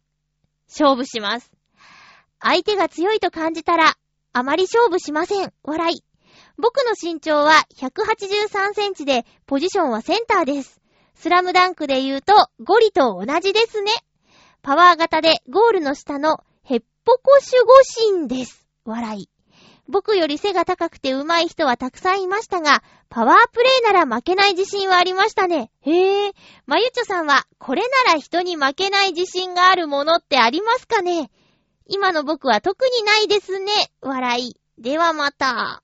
[0.68, 1.52] 勝負します。
[2.40, 3.96] 相手が強いと感じたら、
[4.32, 5.54] あまり勝負しません。
[5.64, 6.04] 笑い。
[6.58, 10.82] 僕の身長は183センチで、ポジションはセンターです。
[11.16, 13.92] スラムダンクで言うと、ゴリと同じですね。
[14.62, 17.74] パワー型でゴールの下のヘッポコ守護
[18.18, 18.68] 神です。
[18.86, 19.30] 笑い。
[19.88, 25.72] 僕より背が高くて上手い人はたくさんいましたが、パワープレイなら負けない自信はありましたね。
[25.82, 26.32] へえ。
[26.68, 31.32] まゆちょさんは、これなら人に負けない自信があるものってありますかね？
[31.88, 33.72] 今の僕は特にないですね。
[34.02, 34.56] 笑い。
[34.78, 35.82] ではまた。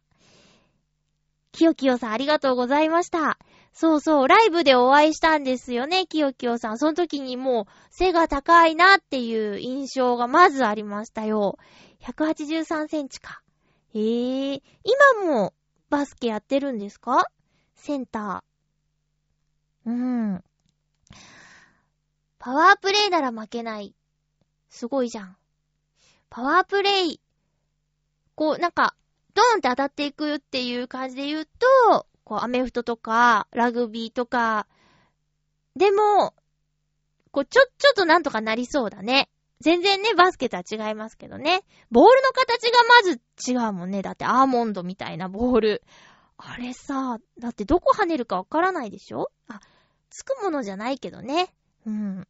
[1.51, 3.39] きよきよさんありがとうございました。
[3.77, 6.77] そうそう、ライブでお会いしたんですよね、きよきよさん。
[6.77, 11.57] その時にもう背が高いなっていう印象がまずありましたよ。
[11.99, 13.41] 183センチか。
[13.93, 14.61] えー、
[15.19, 15.53] 今も
[15.89, 17.25] バスケやってるんですか？
[17.75, 19.89] センター。
[19.89, 20.43] うん。
[22.39, 23.93] パワープレイなら負けない。
[24.69, 25.37] すごいじゃん。
[26.29, 27.19] パワープレイ。
[28.35, 28.95] こう、なんか、
[29.33, 34.67] ドーンって当たっていくっていう感じで言うと、こう、アメフトとか、ラグビーとか、
[35.77, 36.33] でも、
[37.31, 39.29] こう、ちょ、ちょっとなんとかなりそうだね。
[39.61, 41.63] 全然ね、バスケとは違いますけどね。
[41.89, 44.01] ボールの形がまず違うもんね。
[44.01, 45.83] だってアーモンドみたいなボール。
[46.37, 49.31] あれさ、だってどこ跳ねるかわからないでしょ？
[49.47, 49.61] あ、
[50.09, 51.53] つくものじゃないけどね。
[51.85, 52.27] うん。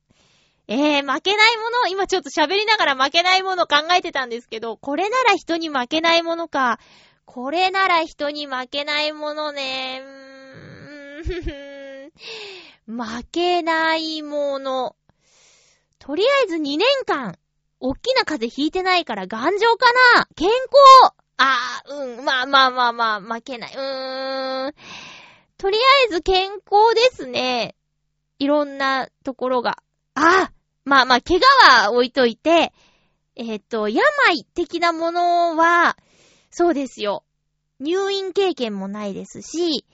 [0.67, 6.79] えー、負けないもの、今ちょっと喋りながら負けないもの考えてたんですけど、これなら人に負けないものか。
[7.25, 10.01] これなら人に負けないものね。
[12.87, 14.95] 負けないもの。
[15.99, 17.37] とりあえず2年間、
[17.79, 23.73] おっきな風邪ひいてないから頑丈かな健康あー、うん、まあまあまあまあ、負けない。
[23.73, 24.73] うーん。
[25.57, 27.75] とりあえず健康ですね。
[28.39, 29.79] いろんなところが。
[30.13, 30.51] あ
[30.85, 31.41] まあまあ、怪我
[31.83, 32.71] は置いといて、
[33.35, 34.03] えっ、ー、と、病
[34.53, 35.97] 的なものは、
[36.57, 37.25] そうですよ。
[37.81, 39.85] 入院経験もないですし、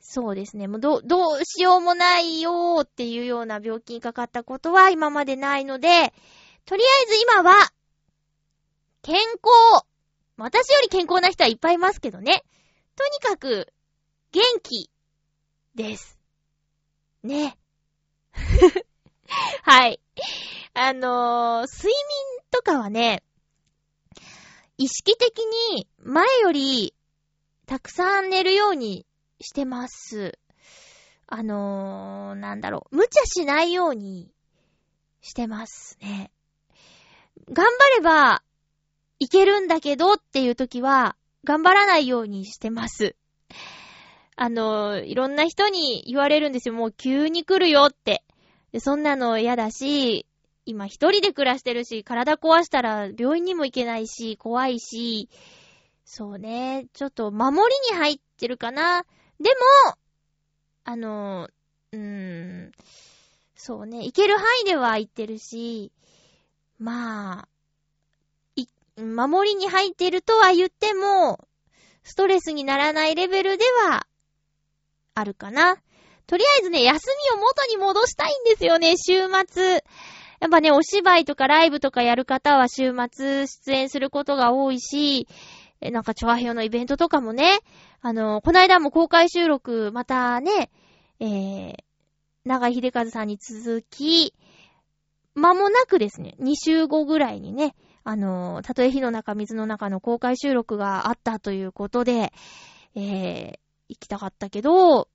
[0.00, 0.66] そうですね。
[0.66, 6.14] もうど、どうしようもないよーっていうような病気にかかったことは今までないので、
[6.64, 7.72] とりあえず今は、
[9.02, 9.84] 健康。
[10.38, 12.42] 私より健康な人はいっぱいいますけどね。
[12.96, 13.70] とにかく、
[14.32, 14.88] 元気
[15.74, 16.18] です。
[17.22, 17.58] ね。
[19.62, 20.00] はい。
[20.72, 23.22] あのー、睡眠とかはね、
[24.82, 25.38] 意識的
[25.76, 26.92] に前より
[27.66, 29.06] たくさん寝るように
[29.40, 30.36] してます。
[31.28, 34.32] あのー、なんだろう、無茶しないように
[35.20, 36.32] してますね。
[37.48, 38.42] 頑張れば
[39.20, 41.14] いけるんだけどっていう時は、
[41.44, 43.14] 頑張らないようにしてます。
[44.34, 46.74] あのー、いろんな人に言われるんですよ。
[46.74, 48.24] もう急に来るよって。
[48.80, 50.26] そんなの嫌だし、
[50.64, 55.28] 今一人で暮らしてるし、体壊したら病院にも行けないし、怖いし、
[56.04, 59.04] そうね、ちょっと守りに入ってるかな。
[59.40, 59.50] で
[59.86, 59.96] も、
[60.84, 61.48] あの、
[61.92, 61.98] うー
[62.68, 62.72] ん、
[63.56, 65.92] そうね、行ける範囲では行ってるし、
[66.78, 67.48] まあ、
[68.56, 68.66] い、
[69.00, 71.48] 守りに入ってるとは言っても、
[72.04, 74.06] ストレスにならないレベルでは、
[75.14, 75.76] あるかな。
[76.26, 79.84] とりあえずね、休みを元に戻したいんですよね、週末。
[80.42, 85.28] やっぱね、お芝居とかライブとかやる方は週末出演することが多いし、
[85.80, 87.60] え、なんか、チョアヘヨのイベントとかもね、
[88.00, 90.72] あの、こないだも公開収録、またね、
[91.20, 91.74] えー、
[92.44, 94.34] 長井秀和さんに続き、
[95.36, 102.32] 間もなくですね、2週後ぐらいにね、あの、たとえ火の中、水の中の公開収録があったということで、
[102.96, 103.58] えー、
[103.88, 105.06] 行きたかったけど、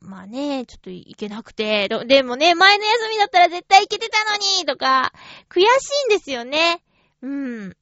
[0.00, 5.12] まあね、ちょっと行けなくて、でもね、前の休みだったら絶対行けてたのにとか、
[5.48, 5.64] 悔し
[6.10, 6.82] いんですよね。
[7.22, 7.76] うん。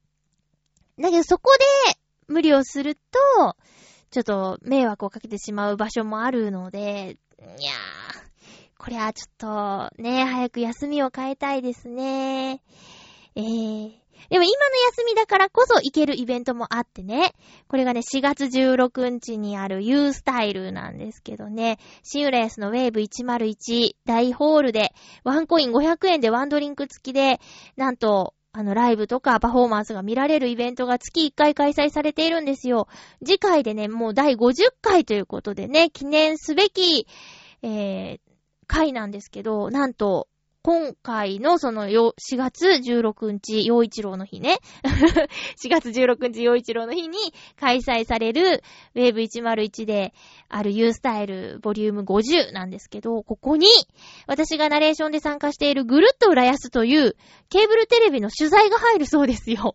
[0.99, 1.57] だけどそこ
[1.87, 3.57] で無理をすると、
[4.11, 8.29] ちょっと迷惑をかけてしまう場所もあるので、いやー、
[8.79, 12.63] こりゃちょっとね、早く休みを変えたいですね。
[13.37, 13.93] えー、
[14.31, 17.35] でも今の休みだからこそ行けるイベントもあってね。
[17.69, 21.79] これがね、4月16日にある U スタイルなんですけどね。
[22.03, 24.93] シンウレースのウェーブ101大ホールで、
[25.25, 27.41] ワンコイン500円でワンドリンク付きで、
[27.77, 32.89] なんと、あの、ライブとかパフォーマンスが見られるイベントが月1回開催されているんですよ。
[33.25, 37.07] 次回でね、もう第50回ということでね、記念すべき、
[37.63, 38.21] えー、
[38.67, 40.29] 回なんですけど、なんと、
[40.69, 44.59] 今回のそのよ4月16日、陽一郎の日ね。
[45.65, 47.17] 4月16日、陽一郎の日に
[47.59, 48.63] 開催される
[48.95, 50.13] Wave101 で
[50.51, 53.67] ある U スタイルボリューム50なんですけど、ここに
[54.27, 57.17] 私がナレーションで参加しているぐるっと浦安という
[57.49, 59.75] ケーブルテレビの取材が入るそうですよ。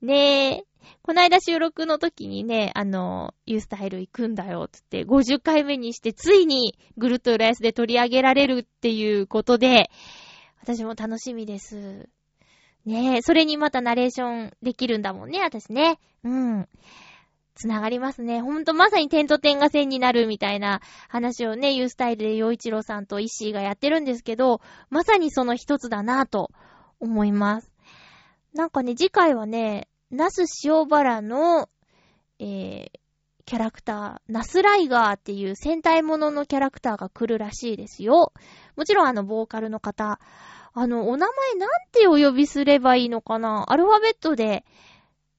[0.00, 0.75] ねえ。
[1.02, 9.90] こないだ収録の時にね、あの、ユースタイル行くんだよ、つって、50回目にして、ついに、ぐるっと浦安で取り上げられるっていうことで、
[10.60, 12.08] 私も楽しみです。
[12.84, 15.98] ねえ、それにまたナレーションできるんだもんね、私ね。
[16.24, 16.68] うん。
[17.56, 18.42] つながりますね。
[18.42, 24.60] ほんとまさに点と点が線になるみたいな話をね、ユースタイルで洋一郎さんと石井がやってるんですけど、
[24.90, 26.50] まさにその一つだなぁと
[27.00, 27.72] 思います。
[28.52, 31.68] なんかね、次回はね、ナス塩原の、
[32.38, 32.90] えー、
[33.44, 38.32] キャラクター、ナスライガーっていう戦隊もののキャラクターが来るらしいですよ。
[38.76, 40.18] もちろんあの、ボーカルの方、
[40.74, 43.64] あの、お名前なんてお呼びすればいいのかな？
[43.68, 44.64] アルファベットで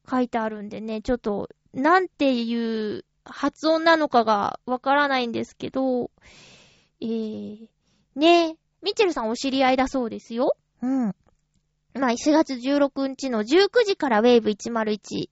[0.10, 6.10] 書いてあるんでね、ちょっと、なんていう発音なのかがわからないんですけど、
[7.02, 7.68] えー、
[8.16, 10.56] ねミッチェルさんお知り合いだそうですよ。
[10.82, 11.16] うん。
[11.98, 15.30] まあ、4月16日の19時からウェーブ101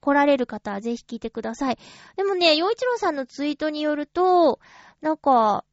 [0.00, 1.78] 来られる方はぜひ聞いてください。
[2.16, 4.60] でもね、洋一郎さんのツイートによると、
[5.00, 5.64] なんか、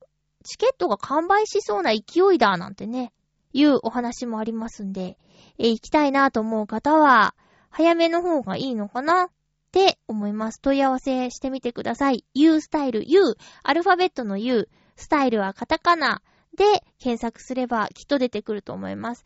[0.44, 3.12] チケットが完売しそうな勢いだなんてね、
[3.54, 5.18] いうお話もありますんで、
[5.58, 7.36] え行きたいなと思う方は、
[7.70, 9.30] 早めの方がいいのかなっ
[9.72, 10.62] て思います。
[10.62, 12.24] 問い合わせしてみてください。
[12.34, 16.22] U スタイル U、アルファベットの U、スタイルはカタカナ、
[16.56, 16.64] で
[17.00, 19.26] 検索すればきっと出てくると思います。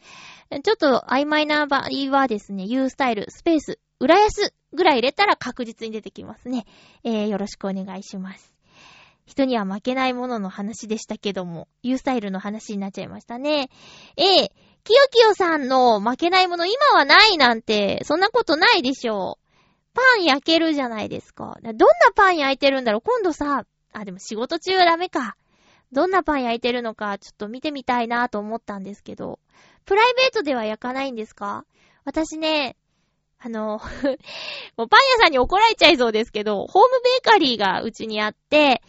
[0.63, 6.65] ちょっと曖昧な場合はですね、U スタイル、スペース、浦安ぐらい入れたら確実に出てきますね。
[7.03, 8.53] えー、よろしくお願いします。
[9.25, 13.69] 人には負けないものの話でしたけども、U スタイルの話になっちゃいましたね。
[14.17, 14.25] えー、
[14.83, 19.49] きよきよさんの負けないもの今はないなんて、そんなことないでしょう。
[19.93, 21.57] パン焼けるじゃないですか。
[21.61, 25.35] どんなパン焼いてるんだろう今度さ、あ、でも仕事中はダメか。
[25.91, 29.39] どんなパン焼いてるのかちょっと見てみたいなと思ったんですけど、
[29.85, 31.65] プライベートでは焼かないんですか？
[32.05, 32.75] 私ね、
[33.39, 33.79] あの
[34.77, 38.81] もうパン屋さんに怒られちゃいそうですけど、ホームベーカリーがうちにあって、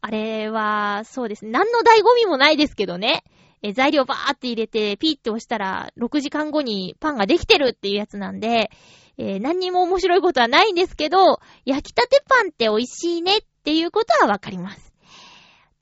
[0.00, 3.24] あれは、そうです、何の醍醐味もないですけどね、
[3.62, 8.70] え材料バーって入れて、ピーって押したら、6時間後にパンができてるっていうやつなんで、
[9.18, 14.85] えー、何にも面白いことはないんですけど、焼きたてパンって美味しいねっていうことはわかります。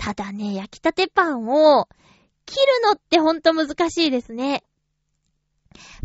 [0.05, 1.89] ただね、焼きたてパンを
[2.45, 4.63] 切るのってほんと難しいですね。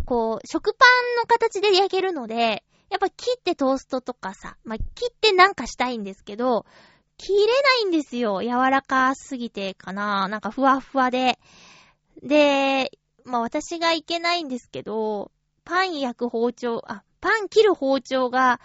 [0.05, 0.85] こう、食パ
[1.15, 6.65] ンの形で焼けるので、やっぱ切ってトーストとかさ、まあ、切ってなんかしたいんですけど、
[7.17, 8.41] 切れないんですよ。
[8.41, 10.29] 柔らかすぎてかな。
[10.29, 11.37] なんかふわふわで。
[12.23, 15.29] で、まあ、私がいけないんですけど、
[15.65, 18.61] パン焼く包丁、あ、パン切る包丁が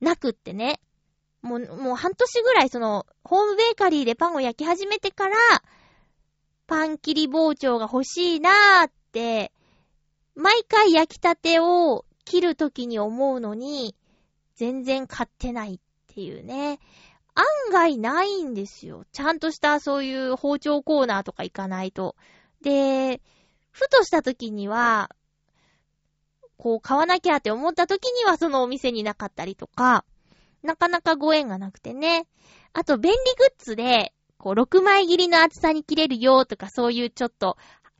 [0.00, 0.80] なくってね。
[1.44, 5.36] もう、もう半年ぐらいその、ホームベーカリーでパンを焼き始めてから、
[6.66, 9.52] パン切り包丁が欲しいなーって、
[10.34, 13.94] 毎回焼きたてを切るときに思うのに、
[14.54, 15.78] 全然買ってないっ
[16.14, 16.80] ていうね。
[17.34, 19.04] 案外ないんですよ。
[19.12, 22.16] ちゃんとしたそういう包丁コーナーとか行かないと。
[22.62, 23.20] で、
[23.70, 25.10] ふとしたときには、
[26.56, 30.06] こう買わなきゃって思ったときにはそのお店になかったりとか、
[30.64, 32.26] なかなかご縁がなくてね。
[32.72, 37.56] あと、便利グッズで、こう、6枚切りの厚さに切れるよとか、そういうちょっと、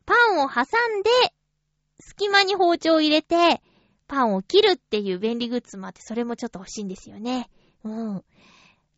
[0.07, 1.11] パンを挟んで、
[2.01, 3.63] 隙間に包丁を入れて、
[4.09, 7.49] パンを切るっていう便利グッズもあって、それもちょっと欲しいんですよね。
[7.85, 8.25] うん。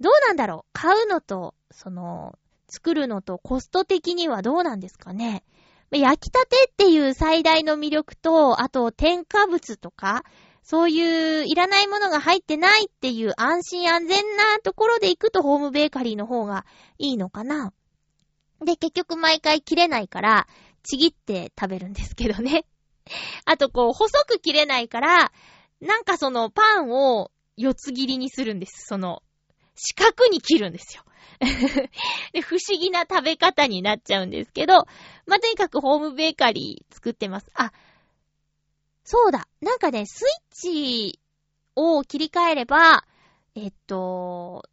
[0.01, 0.71] どうなんだろう？
[0.73, 2.39] 買うのと、その、
[2.69, 5.45] 作るのとコスト的にはどうなんですかね？
[5.93, 10.25] 焼きたてっていう最大の魅力と、あと添加物とか、
[10.67, 16.67] そういういらないものが入ってないっていう安心安全なところで行くとホームベーカリーの方が
[16.99, 17.73] いいのかな。
[18.65, 20.49] で、結局毎回切れないから、
[20.83, 22.65] ちぎって食べるんですけどね。
[23.47, 25.31] あとこう、細く切れないから、
[25.81, 28.87] なんかそのパンを四つ切りにするんです。
[28.89, 29.23] その、
[29.77, 31.05] 四角に切るんですよ。
[32.33, 34.75] で、不思議な食べ方になっちゃうんですけど、
[35.27, 37.47] まあ、とにかくホームベーカリー作ってます。
[37.55, 37.71] あ、
[39.09, 39.47] そうだ。
[39.61, 41.21] なんかね、スイッチ
[41.77, 43.05] を切り替えれば、
[43.55, 44.65] えっと、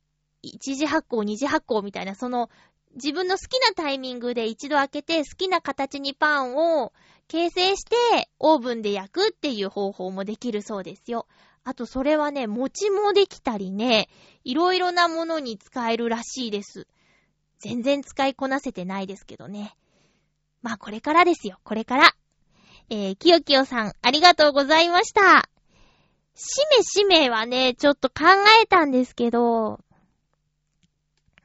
[0.41, 2.49] 一時発酵、二次発酵みたいな、その、
[2.95, 6.93] 自分の好きなタイミングで一度開けて好きな形にパンを
[7.27, 11.27] 形成してオーブンで焼くっていう方法もできるそうですよ。
[11.63, 14.09] あとそれはね、餅もできたりね、
[14.43, 16.87] いろいろなものに使えるらしいです。
[17.59, 19.77] 全然使いこなせてないですけどね。
[20.63, 22.15] まあこれからですよ、これから。
[22.89, 25.49] えー、きよきよさん、ありがとうございました。
[26.35, 28.25] しめしめはね、ちょっと考
[28.61, 29.79] えたんですけど、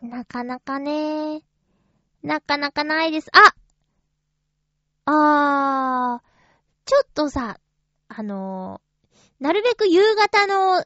[0.03, 1.43] なかなかね、
[2.23, 3.31] なかなかないです。
[3.33, 3.55] あ
[5.05, 6.29] あー、
[6.85, 7.59] ちょっとさ、
[8.09, 10.85] あのー、なるべく夕方の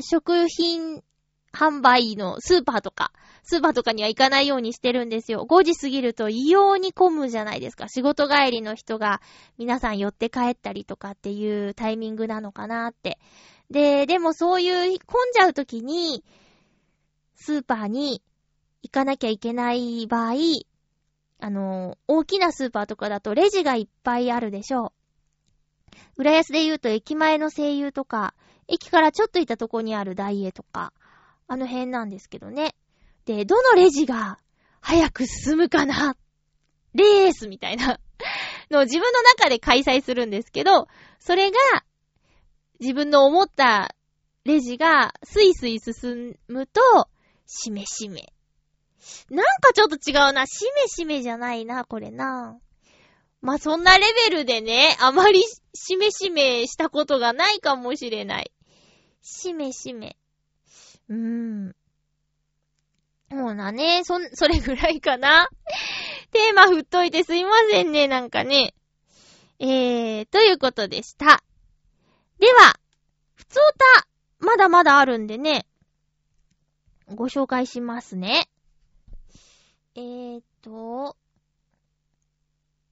[0.00, 1.02] 食品
[1.52, 5.46] 販売のスーパーとか、スーパーとかには行かないようにしてるんですよ。
[5.48, 7.88] 5時過ぎると異様に混むじゃないですか。
[7.88, 9.20] 仕事帰りの人が
[9.58, 13.18] 皆さん寄って帰ったりとかっていうタイミングなのかなって。
[13.70, 16.24] で、でもそういう混んじゃう時に、
[17.34, 18.22] スーパーに
[18.82, 20.34] 行かなきゃいけない場合、
[21.40, 24.92] あの、大きなスーパーとかだとレジがいっぱいあるでしょ
[26.16, 26.22] う。
[26.22, 28.34] 浦安で言うと駅前の声優とか、
[28.68, 30.92] 駅からちょっと行ったとこにあるダイエとか、
[31.50, 32.76] あの辺なんですけどね。
[33.24, 34.38] で、どのレジが
[34.80, 36.16] 早く進むかな？
[36.94, 37.98] レースみたいな
[38.70, 40.86] のを自分の中で開催するんですけど、
[41.18, 41.56] それが
[42.78, 43.96] 自分の思った
[44.44, 46.80] レジがスイスイ進むと、
[47.46, 48.32] しめしめ。
[49.28, 50.46] なんかちょっと違うな。
[50.46, 52.60] しめしめじゃないな、これな。
[53.42, 55.42] まあ、そんなレベルでね、あまり
[55.74, 58.52] しめしめしたことがないかもしれない。
[59.20, 60.16] しめしめ。
[61.10, 61.76] うーん。
[63.30, 65.48] もうなね、そ、 それぐらいかな。
[66.30, 68.74] テーマ振っといてすいませんね、なんかね。
[69.58, 71.42] えー、ということでした。
[72.38, 72.80] では、
[73.34, 73.60] ふつお
[73.98, 74.08] た、
[74.38, 75.66] まだまだあるんでね、
[77.08, 78.48] ご紹介しますね。
[79.96, 81.16] えーと、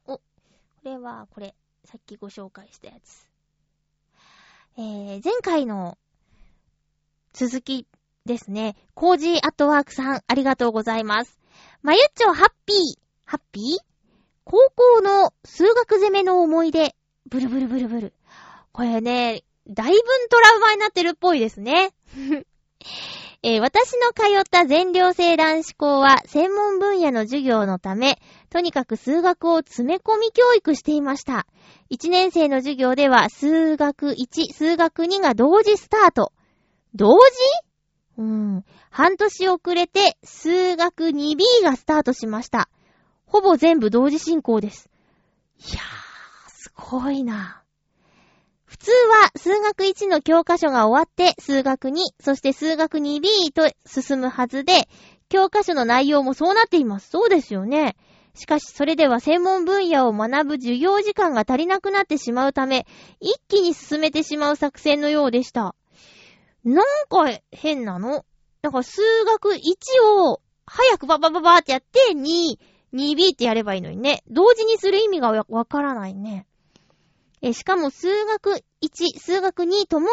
[0.07, 0.21] お、こ
[0.83, 1.55] れは、これ、
[1.85, 3.29] さっきご紹介したやつ。
[4.77, 5.97] えー、前回の
[7.33, 7.87] 続き
[8.29, 8.77] ですね。
[8.95, 11.41] コージーアットワークさん、ありがとうございます。
[11.83, 12.77] まゆっちょハッピー。
[13.25, 13.65] ハッピー？
[14.45, 16.95] 高校の数学攻めの思い出。
[17.29, 18.15] ブルブルブルブル。
[18.73, 19.99] これね、だいぶ
[20.31, 21.91] トラウマになってるっぽいですね。
[23.43, 28.21] えー、私の通った全寮制男子校は専門分野の授業のため、
[28.51, 31.47] とにかく数学を詰め込み教育していました。
[31.91, 36.33] 1年生の授業では数学1、数学2が同時スタート。
[36.95, 37.68] 同時？
[38.19, 38.65] うん。
[38.91, 42.69] 半年遅れて、数学 2B がスタートしました。
[43.27, 44.91] ほぼ全部同時進行です。
[45.59, 47.63] いやー、すごいな。
[48.65, 54.89] 普通は数学1の教科書が終わって数学2、そして数学 2B と進むはずで、
[55.29, 57.11] 教科書の内容もそうなっています。
[57.11, 57.97] そうですよね。
[58.35, 62.87] しかし、それでは専門分野を学ぶ授業時間が足りなくなってしまうため、
[63.21, 65.77] 一気に進めてしまう作戦のようでした。
[66.75, 68.25] なんか変なの？
[68.63, 69.59] だか数学1
[70.25, 72.59] を早くババババってやって2、
[72.93, 74.23] 2B ってやればいいのにね。
[74.29, 76.47] 同時にする意味がわからないね。
[77.41, 80.09] え、しかも数学1、数学2とも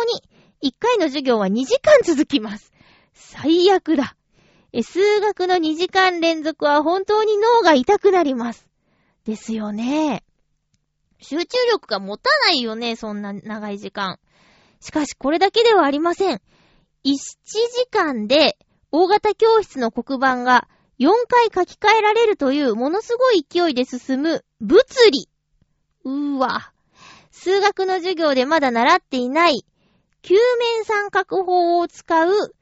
[0.62, 2.72] に1回の授業は2時間続きます。
[3.14, 4.16] 最悪だ。
[4.72, 8.68] え、数学の2時間連続は本当に脳が痛くなります。
[9.26, 10.24] ですよね。
[11.20, 14.20] 集中力が持たないよね、そんな長い時間。
[14.86, 16.36] しかしこれだけではありません。
[16.36, 16.42] 1
[17.06, 18.56] 時間で
[18.92, 20.68] 大型教室の黒板が
[21.00, 25.28] 4回書き換えられるというものすごい勢いで進む物理。
[26.04, 26.72] うーわ。
[27.32, 29.66] 数学の授業でまだ習っていない
[30.22, 32.56] 球面三角法を使う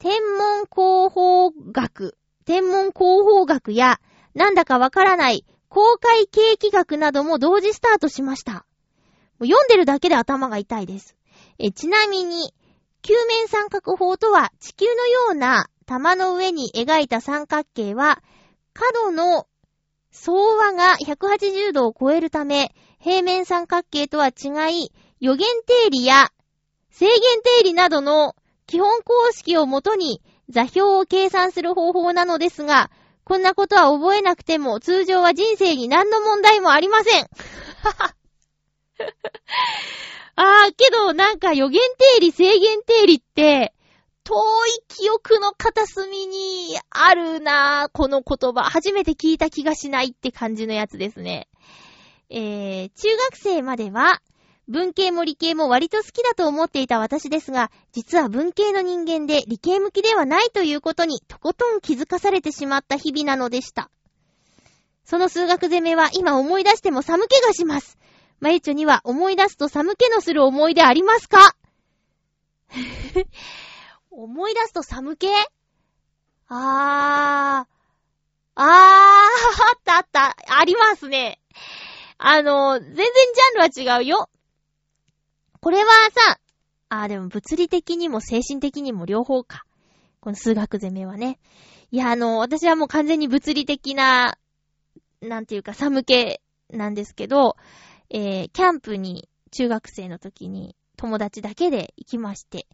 [0.00, 4.00] 天文広報学、天文広報学や
[4.34, 8.66] なんだかわからない公開景気学なども同時スタートしました。
[9.38, 11.16] 読んでるだけで頭が痛いです。
[11.62, 12.54] え、ちなみに、
[13.02, 18.22] 球面三角法とは地球のような玉の上に描いた三角形は、
[18.72, 19.46] 角の
[20.10, 24.90] 相和が180度を超えるため、平面三角形とは違い、
[25.20, 26.30] 予言定理や
[26.90, 27.18] 制限
[27.58, 28.34] 定理などの
[28.66, 32.90] 基本公式をもとに座標を計算する方法なのですが、
[33.24, 37.28] こんなことは覚えなくても通常は人生に何の問題もありません。
[37.82, 38.14] は は
[40.36, 41.80] あー、けど、なんか予言
[42.14, 43.74] 定理、制限定理って、
[44.24, 44.34] 遠
[44.66, 48.62] い記憶の片隅にあるなぁ、この言葉。
[48.62, 51.48] 初めて聞いた気がしないって感じのやつですね。
[52.28, 54.22] えー、中学生までは、
[54.68, 63.90] 文系も理系も割と好きだと思っていた私ですが、実は文系の人間で理系向きではないということにとことん気づかされてしまった日々なのでした。
[65.04, 67.98] その数学攻めは今思い出しても寒気がします。
[68.40, 71.54] まゆちょには思い出すと寒気のする思い出ありますか？
[74.10, 75.28] 思い出すと寒気？
[76.48, 77.70] あー。
[78.56, 79.26] あー、 あ
[79.76, 81.40] ったあった、ありますね。
[82.18, 84.28] あの、全然ジャンルは違うよ。
[85.60, 86.40] これはさ、
[86.88, 89.62] あーでも物理的にも精神的にも両方か。
[90.20, 91.38] この数学攻めはね。
[91.90, 94.36] いや、あの、私はもう完全に物理的な、
[95.22, 97.56] なんていうか寒気なんですけど、
[98.10, 102.66] えー、キャンプに中学生の時に友達だけで行きまして、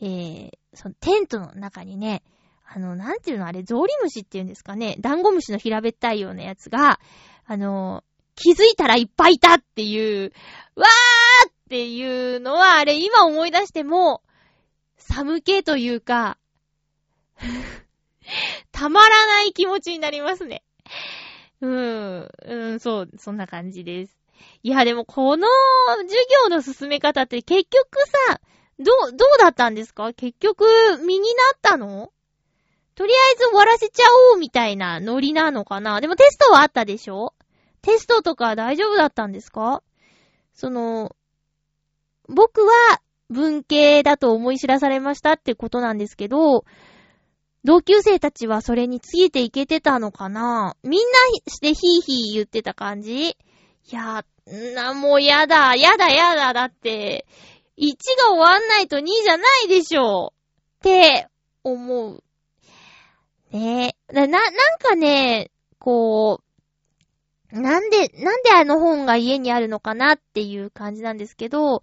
[0.00, 2.22] えー、そのテントの中にね、
[2.74, 7.00] あの、なんていうのあれ、ゾウリムシっていうんですかね、ダンゴムシの平べったいようなやつが、
[7.44, 8.02] あの、
[8.34, 10.32] 気づいたらいっぱいいたっていう、
[10.74, 14.22] わーっていうのは、あれ、今思い出しても、
[14.96, 16.38] 寒気というか
[18.72, 20.62] たまらない気持ちになりますね。
[21.60, 24.21] うーん、うん、そう、そんな感じです。
[24.62, 25.46] いや、でもこの
[26.02, 27.86] 授業の進め方って結局
[28.28, 28.40] さ、
[28.78, 30.12] どう、どうだったんですか？
[30.12, 30.64] 結局、
[31.04, 32.12] 身になったの？
[32.94, 36.00] とりあえず終わらせちゃおうみたいなノリなのかな？
[36.00, 37.34] でもテストはあったでしょ？
[37.80, 39.82] テストとか大丈夫だったんですか？
[40.54, 41.16] その、
[42.28, 46.64] 僕は文系だと思い知らされましたってことなんですけど、
[47.64, 50.76] 同級生たちはそれについていけてたのかな？
[50.82, 51.06] みんな
[51.46, 53.36] してヒーヒー言ってた感じ。
[53.90, 54.24] いや、
[54.74, 57.26] な、もうやだ、やだやだ、だって、
[57.78, 60.32] 1が終わんないと2じゃないでしょ
[60.78, 61.28] って
[61.64, 62.22] 思う。
[63.50, 64.12] ねえ。
[64.12, 64.42] な、なん
[64.78, 66.40] かね、こ
[67.52, 71.82] う、なんで、なんであの本が家にあるのかなっていう感じなんですけど、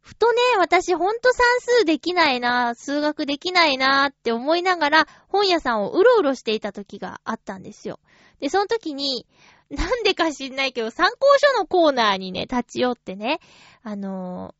[0.00, 8.00] ふとね、私ほんと算数できないな、数学できないなって思いながら本屋さんをうろうろしていた時があったんですよ。
[8.40, 9.26] で、その時に、
[9.70, 13.40] なんでか知んないけど、参考書のコーナーにね、立ち寄ってね、
[13.82, 14.54] あの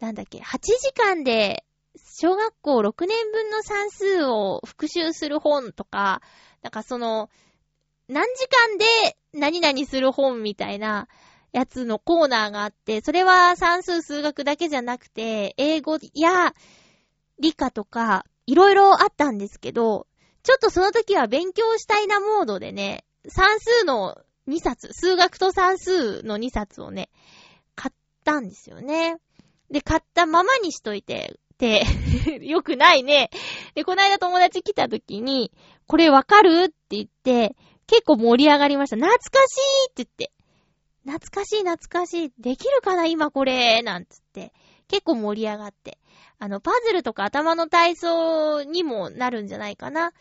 [0.00, 1.64] ー、なんだっけ、8時間で
[1.96, 6.22] 小学校6年分の算数を復習する本とか、
[6.62, 7.30] なんかその、
[8.08, 11.08] 何時間で何々する本みたいな
[11.52, 16.52] やつのコーナーがあって、それは算数数学だけじゃなくて、英語や
[17.38, 20.06] 理科とか、いろいろあったんですけど、
[20.42, 24.18] ちょっとその時は勉強したいなモードでね、算数の
[24.48, 27.10] 2冊、数学と算数の2冊をね、
[27.74, 29.16] 買ったんですよね。
[29.70, 31.84] で、買ったままにしといて、て、
[32.44, 33.30] よくないね。
[33.76, 35.52] で、この間友達来た時に、
[35.86, 37.54] これわかるって言って、
[37.86, 38.96] 結構盛り上がりました。
[38.96, 40.32] 懐かしいって言って。
[41.04, 42.32] 懐かしい懐かしい。
[42.38, 44.52] できるかな今これなんつって。
[44.88, 45.98] 結構盛り上がって。
[46.38, 50.12] あの、パズルとか頭の体操にもなるんじゃないかな。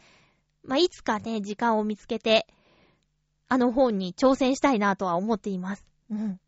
[0.63, 2.45] まあ、いつかね、時間を見つけて、
[3.52, 5.84] あの本に挑戦したいなとは思っています。
[6.10, 6.39] うん。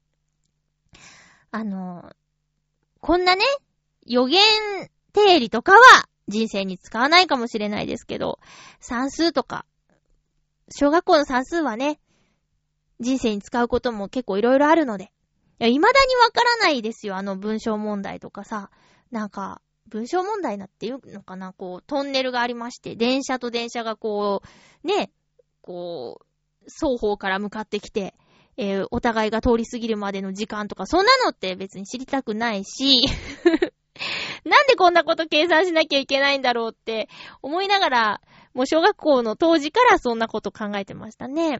[1.52, 2.10] あの、
[3.02, 3.44] こんなね、
[4.06, 4.42] 予言
[5.12, 5.80] 定理とかは
[6.30, 8.40] 人生に使わないかもしれないですけど、
[8.80, 9.66] 算数とか、
[10.70, 12.00] 小学校の算数はね、
[13.02, 15.12] 人生に使うことも結構いろいろあるので。
[15.60, 18.72] いや、未だにわからないですよ、あの文章問題とかさ。
[19.12, 24.42] なんか、文章問題なっていうのかなこう、トンネルがありまして、電車と電車がこ
[24.86, 25.12] う、ね、
[25.62, 26.26] こう、
[26.68, 28.14] 双方から向かってきて、
[28.58, 33.02] えー、お互いが通り過ぎるまでの時間とか、そんなのって別に知りたくないし、
[34.46, 37.10] なんでこんなこと計算しなきゃいけないんだろうって
[37.42, 38.22] 思いながら、
[38.54, 41.60] もう小学校の当時からそんなこと考えてましたね。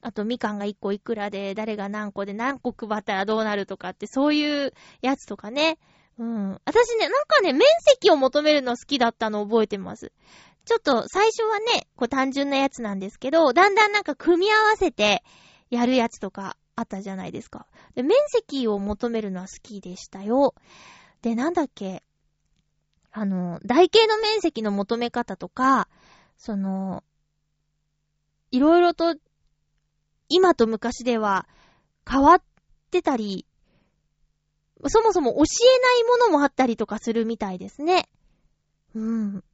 [0.00, 5.78] あと、みかんが1個いくらで、誰が何個で何個配ったらどうなるとかって、そういうやつとかね。
[6.18, 6.60] うん。
[6.64, 10.12] 私ね、なんかね、面積を求めるの好きだったの覚えてます。
[10.64, 15.22] ちょっと、最初はね、こう単純なやつなんですけど、だんだんなんか組み合わせて
[15.70, 17.66] やるやつとかあったじゃないですか。
[17.94, 20.54] で、面積を求めるのは好きでしたよ。
[21.22, 22.02] で、なんだっけ、
[23.12, 25.88] あの、台形の面積の求め方とか、
[26.36, 27.04] その、
[28.50, 29.14] いろいろと、
[30.28, 31.46] 今と昔では
[32.10, 32.42] 変わっ
[32.90, 33.46] てたり、
[34.86, 38.08] そもそも教えないものもあったりとかするみたいですね。
[38.94, 39.44] うん。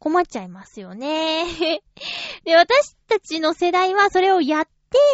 [0.00, 1.44] 困っちゃいますよね。
[2.44, 4.68] で、私たちの世代はそれをやっ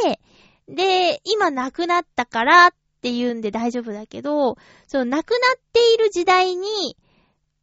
[0.07, 0.21] て、
[0.69, 2.71] で、今亡くなったからっ
[3.03, 4.57] て言うんで大丈夫だけど、
[4.87, 6.97] その亡くなっている時代に、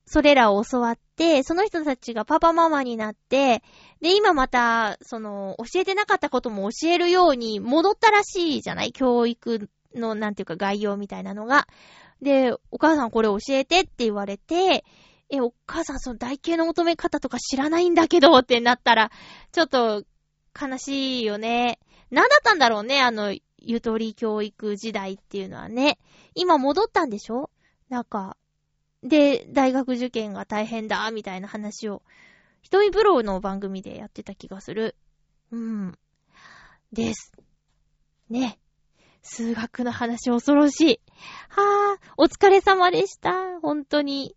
[0.06, 3.64] それらを教わって、その人たちがパパママになって、
[4.02, 8.92] で、今また、その、教えてなかったことも教えるように戻ったらしいじゃない？
[8.92, 11.68] 教育の、なんていうか概要みたいなのが。
[12.22, 14.84] で、お母さんこれ教えてって言われて、
[15.36, 19.12] え、お母さんその台形の求め方とか知らないんだけどってなったら、
[19.52, 20.04] ちょっと
[20.60, 21.80] 悲しいよね。
[22.12, 25.98] なんだったんだろうね、あの、ゆとり教育時代っていうのはね、
[26.36, 27.50] 今戻ったんでしょ？
[27.90, 28.38] なんか、
[29.02, 32.04] で、大学受験が大変だ、みたいな話を、
[32.62, 34.96] 瞳ブローの番組でやってた気がする。
[35.52, 35.98] うん。
[36.92, 37.34] です。
[38.30, 38.60] ね。
[39.24, 41.00] 数学の話恐ろしい。
[41.50, 43.60] はぁ、お疲れ様でした。
[43.62, 44.36] 本当に。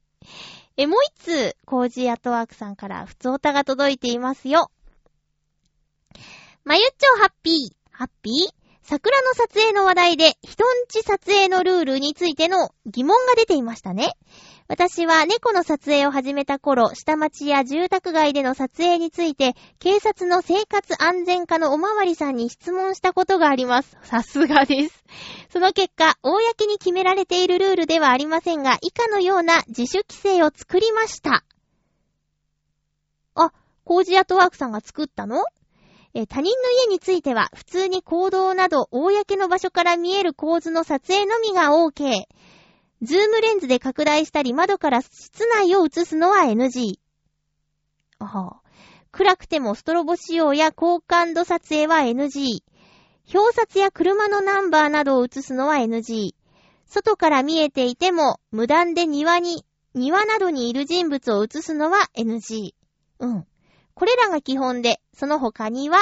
[0.79, 4.71] え、もう一つ、コージーアットワークさんから普通歌が届いていますよ。
[6.65, 7.77] まゆっちょハッピー。
[7.91, 8.55] ハッピー？
[8.83, 14.19] 桜の撮影の話題で、人んち撮影のルールについての疑問が出ていましたね。
[14.69, 23.97] 私は猫の撮影を始めた頃、下町や住宅街での撮影について、警察の生活安全課のおまわりさんに質問したことがあります。
[24.03, 25.05] さすがです。
[25.51, 31.45] その結果、公に決められているルールではありませんが、以下のような自主規制を作りました。
[33.37, 33.53] あ、
[33.85, 35.45] コージアトワークさんが作ったの？
[36.13, 42.25] え他人の家については、普通に行動など、公の場所から見える構図の撮影のみが OK。
[43.03, 46.99] ズームレンズで拡大したり、窓から室内を映すのは NG。
[48.19, 48.63] あは
[49.13, 52.63] 暗くてもストロボ使用や高感度撮影は NG。
[53.35, 56.35] 表札や車のナンバーなどを映すのは NG。
[56.87, 62.75] 外から見えていても、無断で庭に、庭などにいる人物を映すのは NG。
[63.19, 63.47] うん。
[63.95, 65.99] これらが基本で、その他には、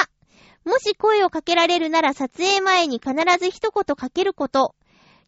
[0.65, 4.75] もし声をかけられるなら撮影前に必ず一言かけること。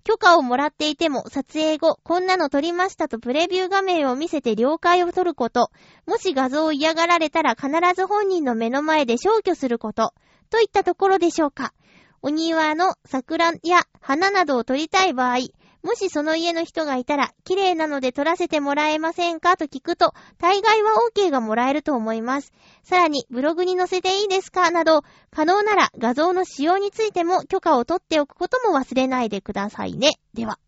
[0.06, 5.72] 許可をもらっていても撮影後、こんなの撮りましたとプレビュー画面を見せて了解を取ること。
[6.06, 10.14] もし画像を嫌がられたら必ず本人の目の前で消去すること。
[10.48, 11.74] といったところでしょうか。
[12.22, 15.38] お庭の桜や花などを撮りたい場合、
[15.86, 19.56] もしその家の人がいたら、綺麗なので撮らせてもらえませんか？
[19.56, 22.52] と聞くと、大概は OK がもらえると思います。
[22.82, 24.72] さらに、ブログに載せていいですか？
[24.72, 30.14] など、可能なら画像の使用についても許可を取っておくことも忘れないでくださいね。
[30.34, 30.58] では。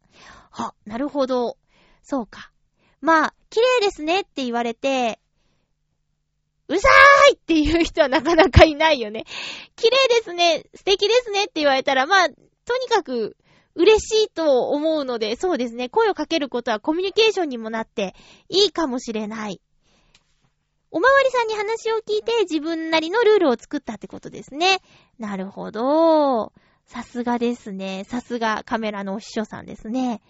[0.52, 1.56] は、なるほど。
[2.04, 2.52] そうか。
[3.00, 5.18] まあ、綺麗ですねって言われて、
[6.68, 9.24] うさーいっていう人はなかなかいないよね。
[9.74, 12.34] 綺麗ですね、素敵ですねって言われたら、まあ、と
[12.78, 13.36] にかく、
[13.78, 18.16] 嬉しいと思うので、そうですね、声をかけることはコミュニケーションにもなって
[18.48, 19.60] いいかもしれない。
[20.90, 24.80] おまわりさんに話を聞いて自分なりのルールを作ったってことですね。
[25.18, 26.52] なるほど。
[26.86, 28.04] さすがですね。
[28.08, 30.22] さすがカメラのお師匠さんですね。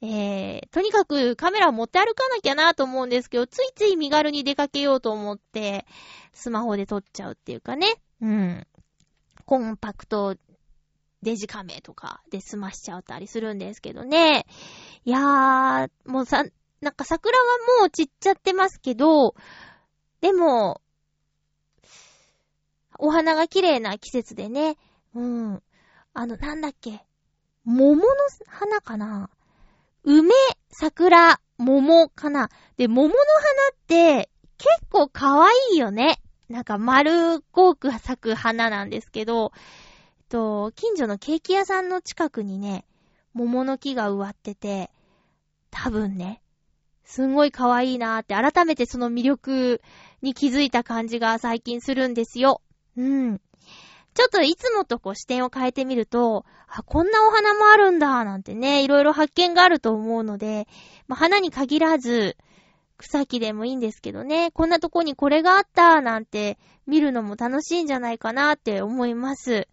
[0.00, 5.84] えー、とにかくカメラを持って歩かなきゃなと思うんですけど、ついつい身軽に出かけようと思って、
[6.32, 7.94] スマホで撮っちゃうっていうかね。
[8.20, 8.66] うん。
[9.46, 10.36] コンパクト
[11.24, 14.46] デジカメとかで済ましちゃったりするんですけどね。
[15.04, 16.44] いやー、もうさ、
[16.80, 17.44] なんか桜は
[17.80, 19.34] もう散っちゃってますけど、
[20.20, 20.80] でも、
[22.98, 24.76] お花が綺麗な季節でね、
[25.14, 25.62] うん。
[26.12, 27.04] あの、なんだっけ。
[27.64, 28.06] 桃の
[28.46, 29.30] 花かな？
[30.04, 30.30] 梅、
[30.70, 32.50] 桜、桃かな？
[32.76, 33.18] で、桃の花
[33.72, 36.20] って結構可愛いよね。
[36.48, 39.52] なんか丸っこく咲く花なんですけど、
[40.24, 42.84] と、近所のケーキ屋さんの近くにね、
[43.32, 44.90] 桃の木が植わってて、
[45.70, 46.40] 多分ね、
[47.04, 49.82] すんごい可愛いなーって改めてその魅力
[50.22, 52.62] に気づいた感じが最近するんですよ。
[52.96, 53.40] うん。
[54.14, 60.68] ちょっといつもとこう視点を変えてみると、あ、こんなお花もあるんだ、なんてね、いろいろ発見があると思うので、
[61.08, 62.36] まあ、花に限らず、
[62.96, 69.66] 草木でもいいんですけどね、こんなとこにこれがあった、なんて見るのも楽しいんじゃないかなって思います。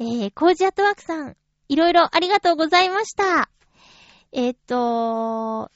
[0.00, 1.36] えー、コージアットワークさん、
[1.68, 3.48] いろいろありがとうございました。
[4.32, 5.70] えー、っと、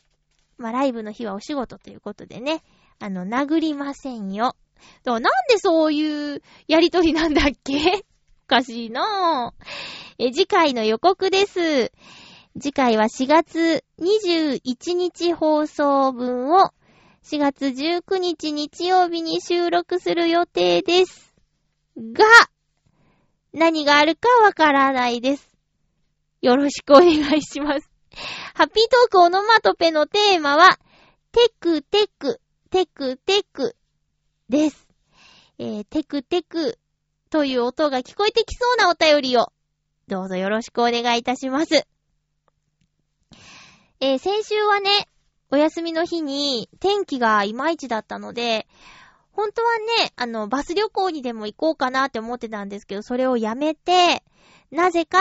[0.57, 2.63] まあ、ライブの日はお仕事ということでね、
[2.99, 4.57] あの、殴りませんよ。
[5.05, 8.05] なんでそういうやりとりなんだっけ？
[8.47, 9.65] おかしいなぁ。
[10.19, 11.93] え、次回の予告です。
[12.61, 16.73] 次回は4月21日放送分を
[17.23, 21.33] 4月19日日曜日に収録する予定です。
[21.97, 22.25] が、
[23.59, 25.49] 何があるかわからないです。
[26.41, 27.91] よろしくお願いします。
[28.55, 30.79] ハッピートークオノマトペのテーマは、
[31.33, 32.41] テクテク、
[32.71, 33.77] テクテク
[34.49, 34.89] です。
[35.59, 36.79] えー、テクテク
[37.31, 39.53] という音が聞こえてきそうなお便りを、
[40.07, 41.87] どうぞよろしくお願いいたします。
[44.01, 45.09] えー、先週はね、
[45.51, 48.67] お休みの日に天気がいまいちだったので、
[49.33, 54.23] 本当はね、あの、バス旅行にでも行こうかなって思ってたんですけど、それをやめて、
[54.71, 55.19] なぜか、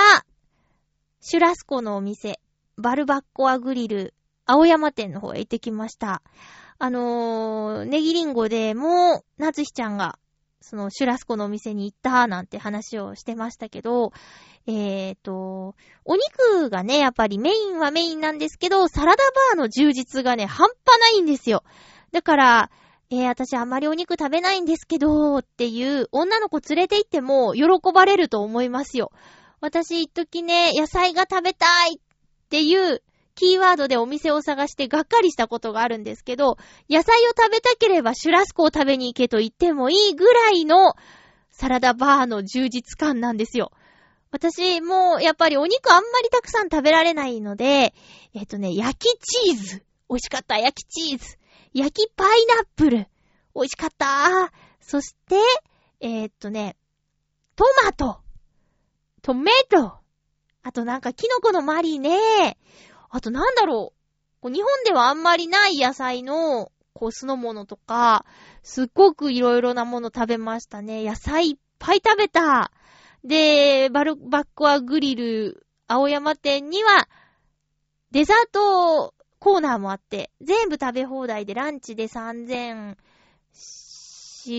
[1.20, 2.40] シュラスコのお店、
[2.78, 4.14] バルバッコアグリル、
[4.46, 6.22] 青山店の方へ行ってきました。
[6.80, 10.20] あのー、ネギリンゴでも、夏日ちゃんが
[10.70, 14.12] そのシュラスコのお店に行ったなんて話をしてましたけど、
[14.66, 21.64] えーと、お肉がね、やっぱりメインはメインなんですけど、サラダバーの充実がね、半端ないんですよ。
[22.12, 22.72] だから、
[23.10, 29.12] えー、私あんまりお肉食べないんですけど、っていう女の子連れて行っても喜ばれると思いますよ。
[29.62, 32.00] 私一時ね、野菜が食べたいっ
[32.50, 33.02] ていう
[33.36, 36.58] キーワードでお店を探してがっかりしたことがあるんですけど、
[36.90, 40.96] 野菜を食べたければシュラスコを食べに行けと言ってもいいぐらいの
[41.52, 43.72] サラダバーの充実感なんですよ。
[44.32, 47.94] 私もやっぱりお肉あんまりたくさん食べられないので、
[48.34, 49.84] えっ、とね、焼きチーズ。
[50.10, 50.58] 美味しかった。
[50.58, 51.38] 焼きチーズ。
[51.74, 52.98] 焼きパイナップル。
[53.56, 54.52] 美味しかった。
[54.80, 55.36] そして、
[56.00, 56.76] えっ、とね、
[57.56, 58.20] トマト。
[59.22, 59.98] トメト。
[60.64, 62.58] あとなんかキノコのマリネ。
[63.10, 63.94] あとなんだろ
[64.44, 64.50] う。
[64.50, 68.26] 日本ではあんまりない野菜の、こう、酢の物とか、
[68.64, 71.04] すっごくいろいろなもの食べましたね。
[71.04, 72.72] 野菜いっぱい食べた。
[73.24, 77.08] で、バル、バックアグリル、青山店には、
[78.12, 82.96] デザートコーナーもあって、全部食べ放題でランチで3400、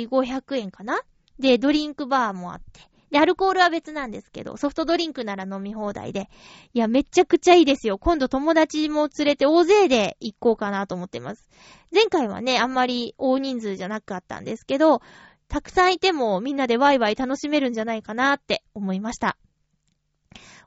[0.08, 1.00] 500円かな？
[1.38, 2.80] で、ドリンクバーもあって。
[3.10, 6.28] で、アルコールは別なんですけど、ソフトドリンクなら飲み放題で。
[6.74, 7.96] いや、めちゃくちゃいいですよ。
[7.96, 11.48] 今度友達も連れて大勢で行こうかなと思ってます。
[11.90, 15.00] 前回はね、あんまり大人数じゃなかったんですけど、
[15.48, 19.38] たくさんいてもみんなでワイワイ楽しめるんじゃないかなって思いました。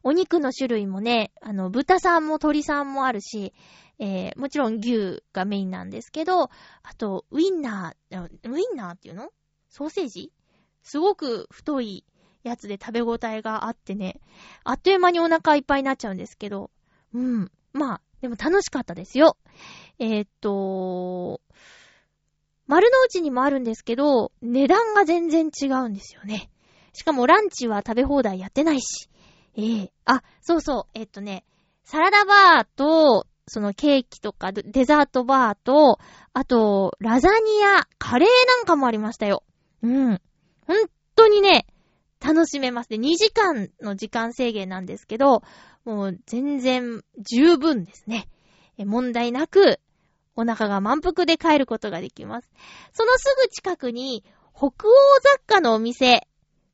[0.04, 3.54] お肉の種類もね、あの、豚さんも鳥さんもあるし、
[4.00, 6.50] えー、もちろん牛がメインなんですけど、あ
[6.98, 9.30] と、ウィンナー、ウィンナーっていうの？
[9.70, 10.32] ソーセージ？
[10.82, 12.04] すごく太い
[12.44, 14.20] やつで食べ応えがあってね、
[14.64, 16.72] あっという間にお腹いっぱいになっちゃうんですけど、
[17.14, 17.52] うん。
[17.74, 19.38] まあ、でも楽しかったですよ。
[20.00, 21.40] えー、っと、
[22.66, 26.50] 丸の内にもあるんですけど、値段が全然違うんですよね。
[26.94, 29.11] しかもランチは食べ放題やってないし。
[29.56, 31.44] ええー、あ、そうそう、え、っとね、
[31.84, 36.00] サラダバーと、そのケーキとかデザートバーと、
[36.34, 37.36] あと、ラザニ
[37.66, 39.44] ア、カレーなんかもありましたよ。
[39.82, 40.22] うん。
[40.68, 40.78] 本
[41.16, 41.66] 当にね、
[42.22, 45.44] 楽しめますで、2時間の時間制限なんですけど、
[45.84, 48.30] もう全然十分ですね。
[48.78, 49.80] 問題なく、
[50.36, 52.50] お腹が満腹で帰ることができます。
[52.94, 54.24] そのすぐ近くに、
[54.56, 54.72] 北欧
[55.24, 56.28] 雑貨のお店、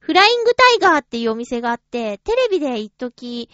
[0.08, 3.50] フライングタイガーっていうお店があって、テレビで一時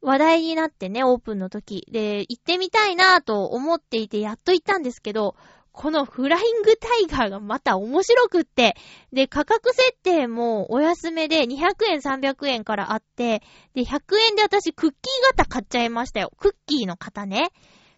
[0.00, 1.86] 話題になってね、オープンの時。
[1.92, 5.36] で、行ってみたいなぁと思っていて、やっと行ったんですけど、
[5.70, 8.74] このフライングタイガーがまた面白くって、
[9.12, 13.42] で、価格設定もお安めで200円300円からあって、
[13.74, 16.32] で、100円で私クッキー型買っちゃいましたよ。
[16.38, 17.50] クッキーの型ね。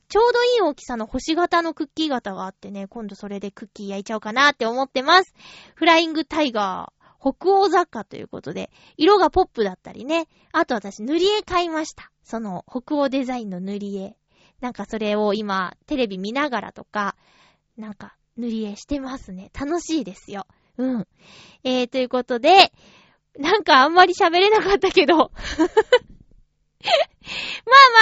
[0.08, 5.32] ちょうどいい大きさの星型のクッキー型があってね、今度それでクッキー焼いちゃおうかなって思ってます。
[5.76, 6.93] フライングタイガー。
[7.24, 10.28] 北欧雑貨ということで、色がポップだったりね。
[10.52, 12.10] あと私塗り絵買いました。
[12.22, 14.14] その北欧デザインの塗り絵。
[14.60, 17.16] なんかそれを今、テレビ見ながらとか、
[17.78, 19.50] なんか、塗り絵してますね。
[19.58, 20.46] 楽しいですよ。
[20.76, 21.08] うん。
[21.62, 22.72] えー、ということで、
[23.38, 25.30] なんかあんまり喋れなかったけど まあ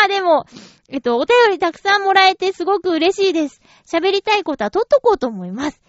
[0.03, 0.47] まあでも、
[0.89, 3.61] えっと、お便りたくさんもらえてすごく嬉しいです。
[3.87, 5.81] 喋りたいことは取っとこうと思います。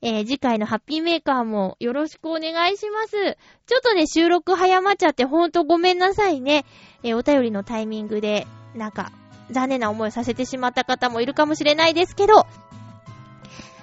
[0.00, 3.36] えー、次回のハッピーメーカーもよろしくお願いします。
[3.66, 6.64] ちょっとね、収録早まっちゃってほんとごめんなさいね。
[7.02, 9.10] えー、お便りのタイミングで、なんか、
[9.50, 12.46] 残念な思いをさせてしまった方もいるかもしれないですけど、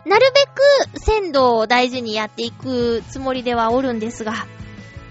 [0.05, 4.33] なるべく鮮度を大事にやっていくつもりではおるんですが、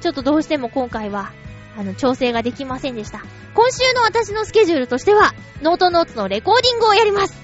[0.01, 1.33] ちょっとどうしても今回は、
[1.77, 3.23] あの、調整ができませんでした。
[3.55, 7.44] 今週の私のスケジュールとしては、ノートノーツのレコーディングをやります。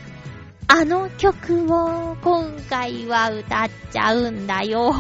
[0.73, 4.95] あの曲を今回は歌っちゃうんだよ。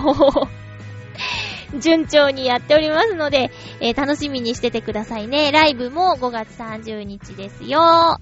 [1.78, 5.52] 順調にやっておりますので、えー、楽しみにしててくださいね。
[5.52, 8.18] ライブも5月30日ですよ。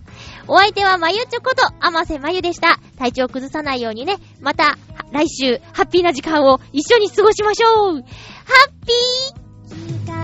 [0.46, 2.80] お相手はまゆちょこと、あませまゆでした。
[2.98, 4.76] 体調崩さないようにね、また
[5.10, 8.02] 来週、ハッピーな時間を一緒に過ごしましょうハッ
[8.86, 10.17] ピー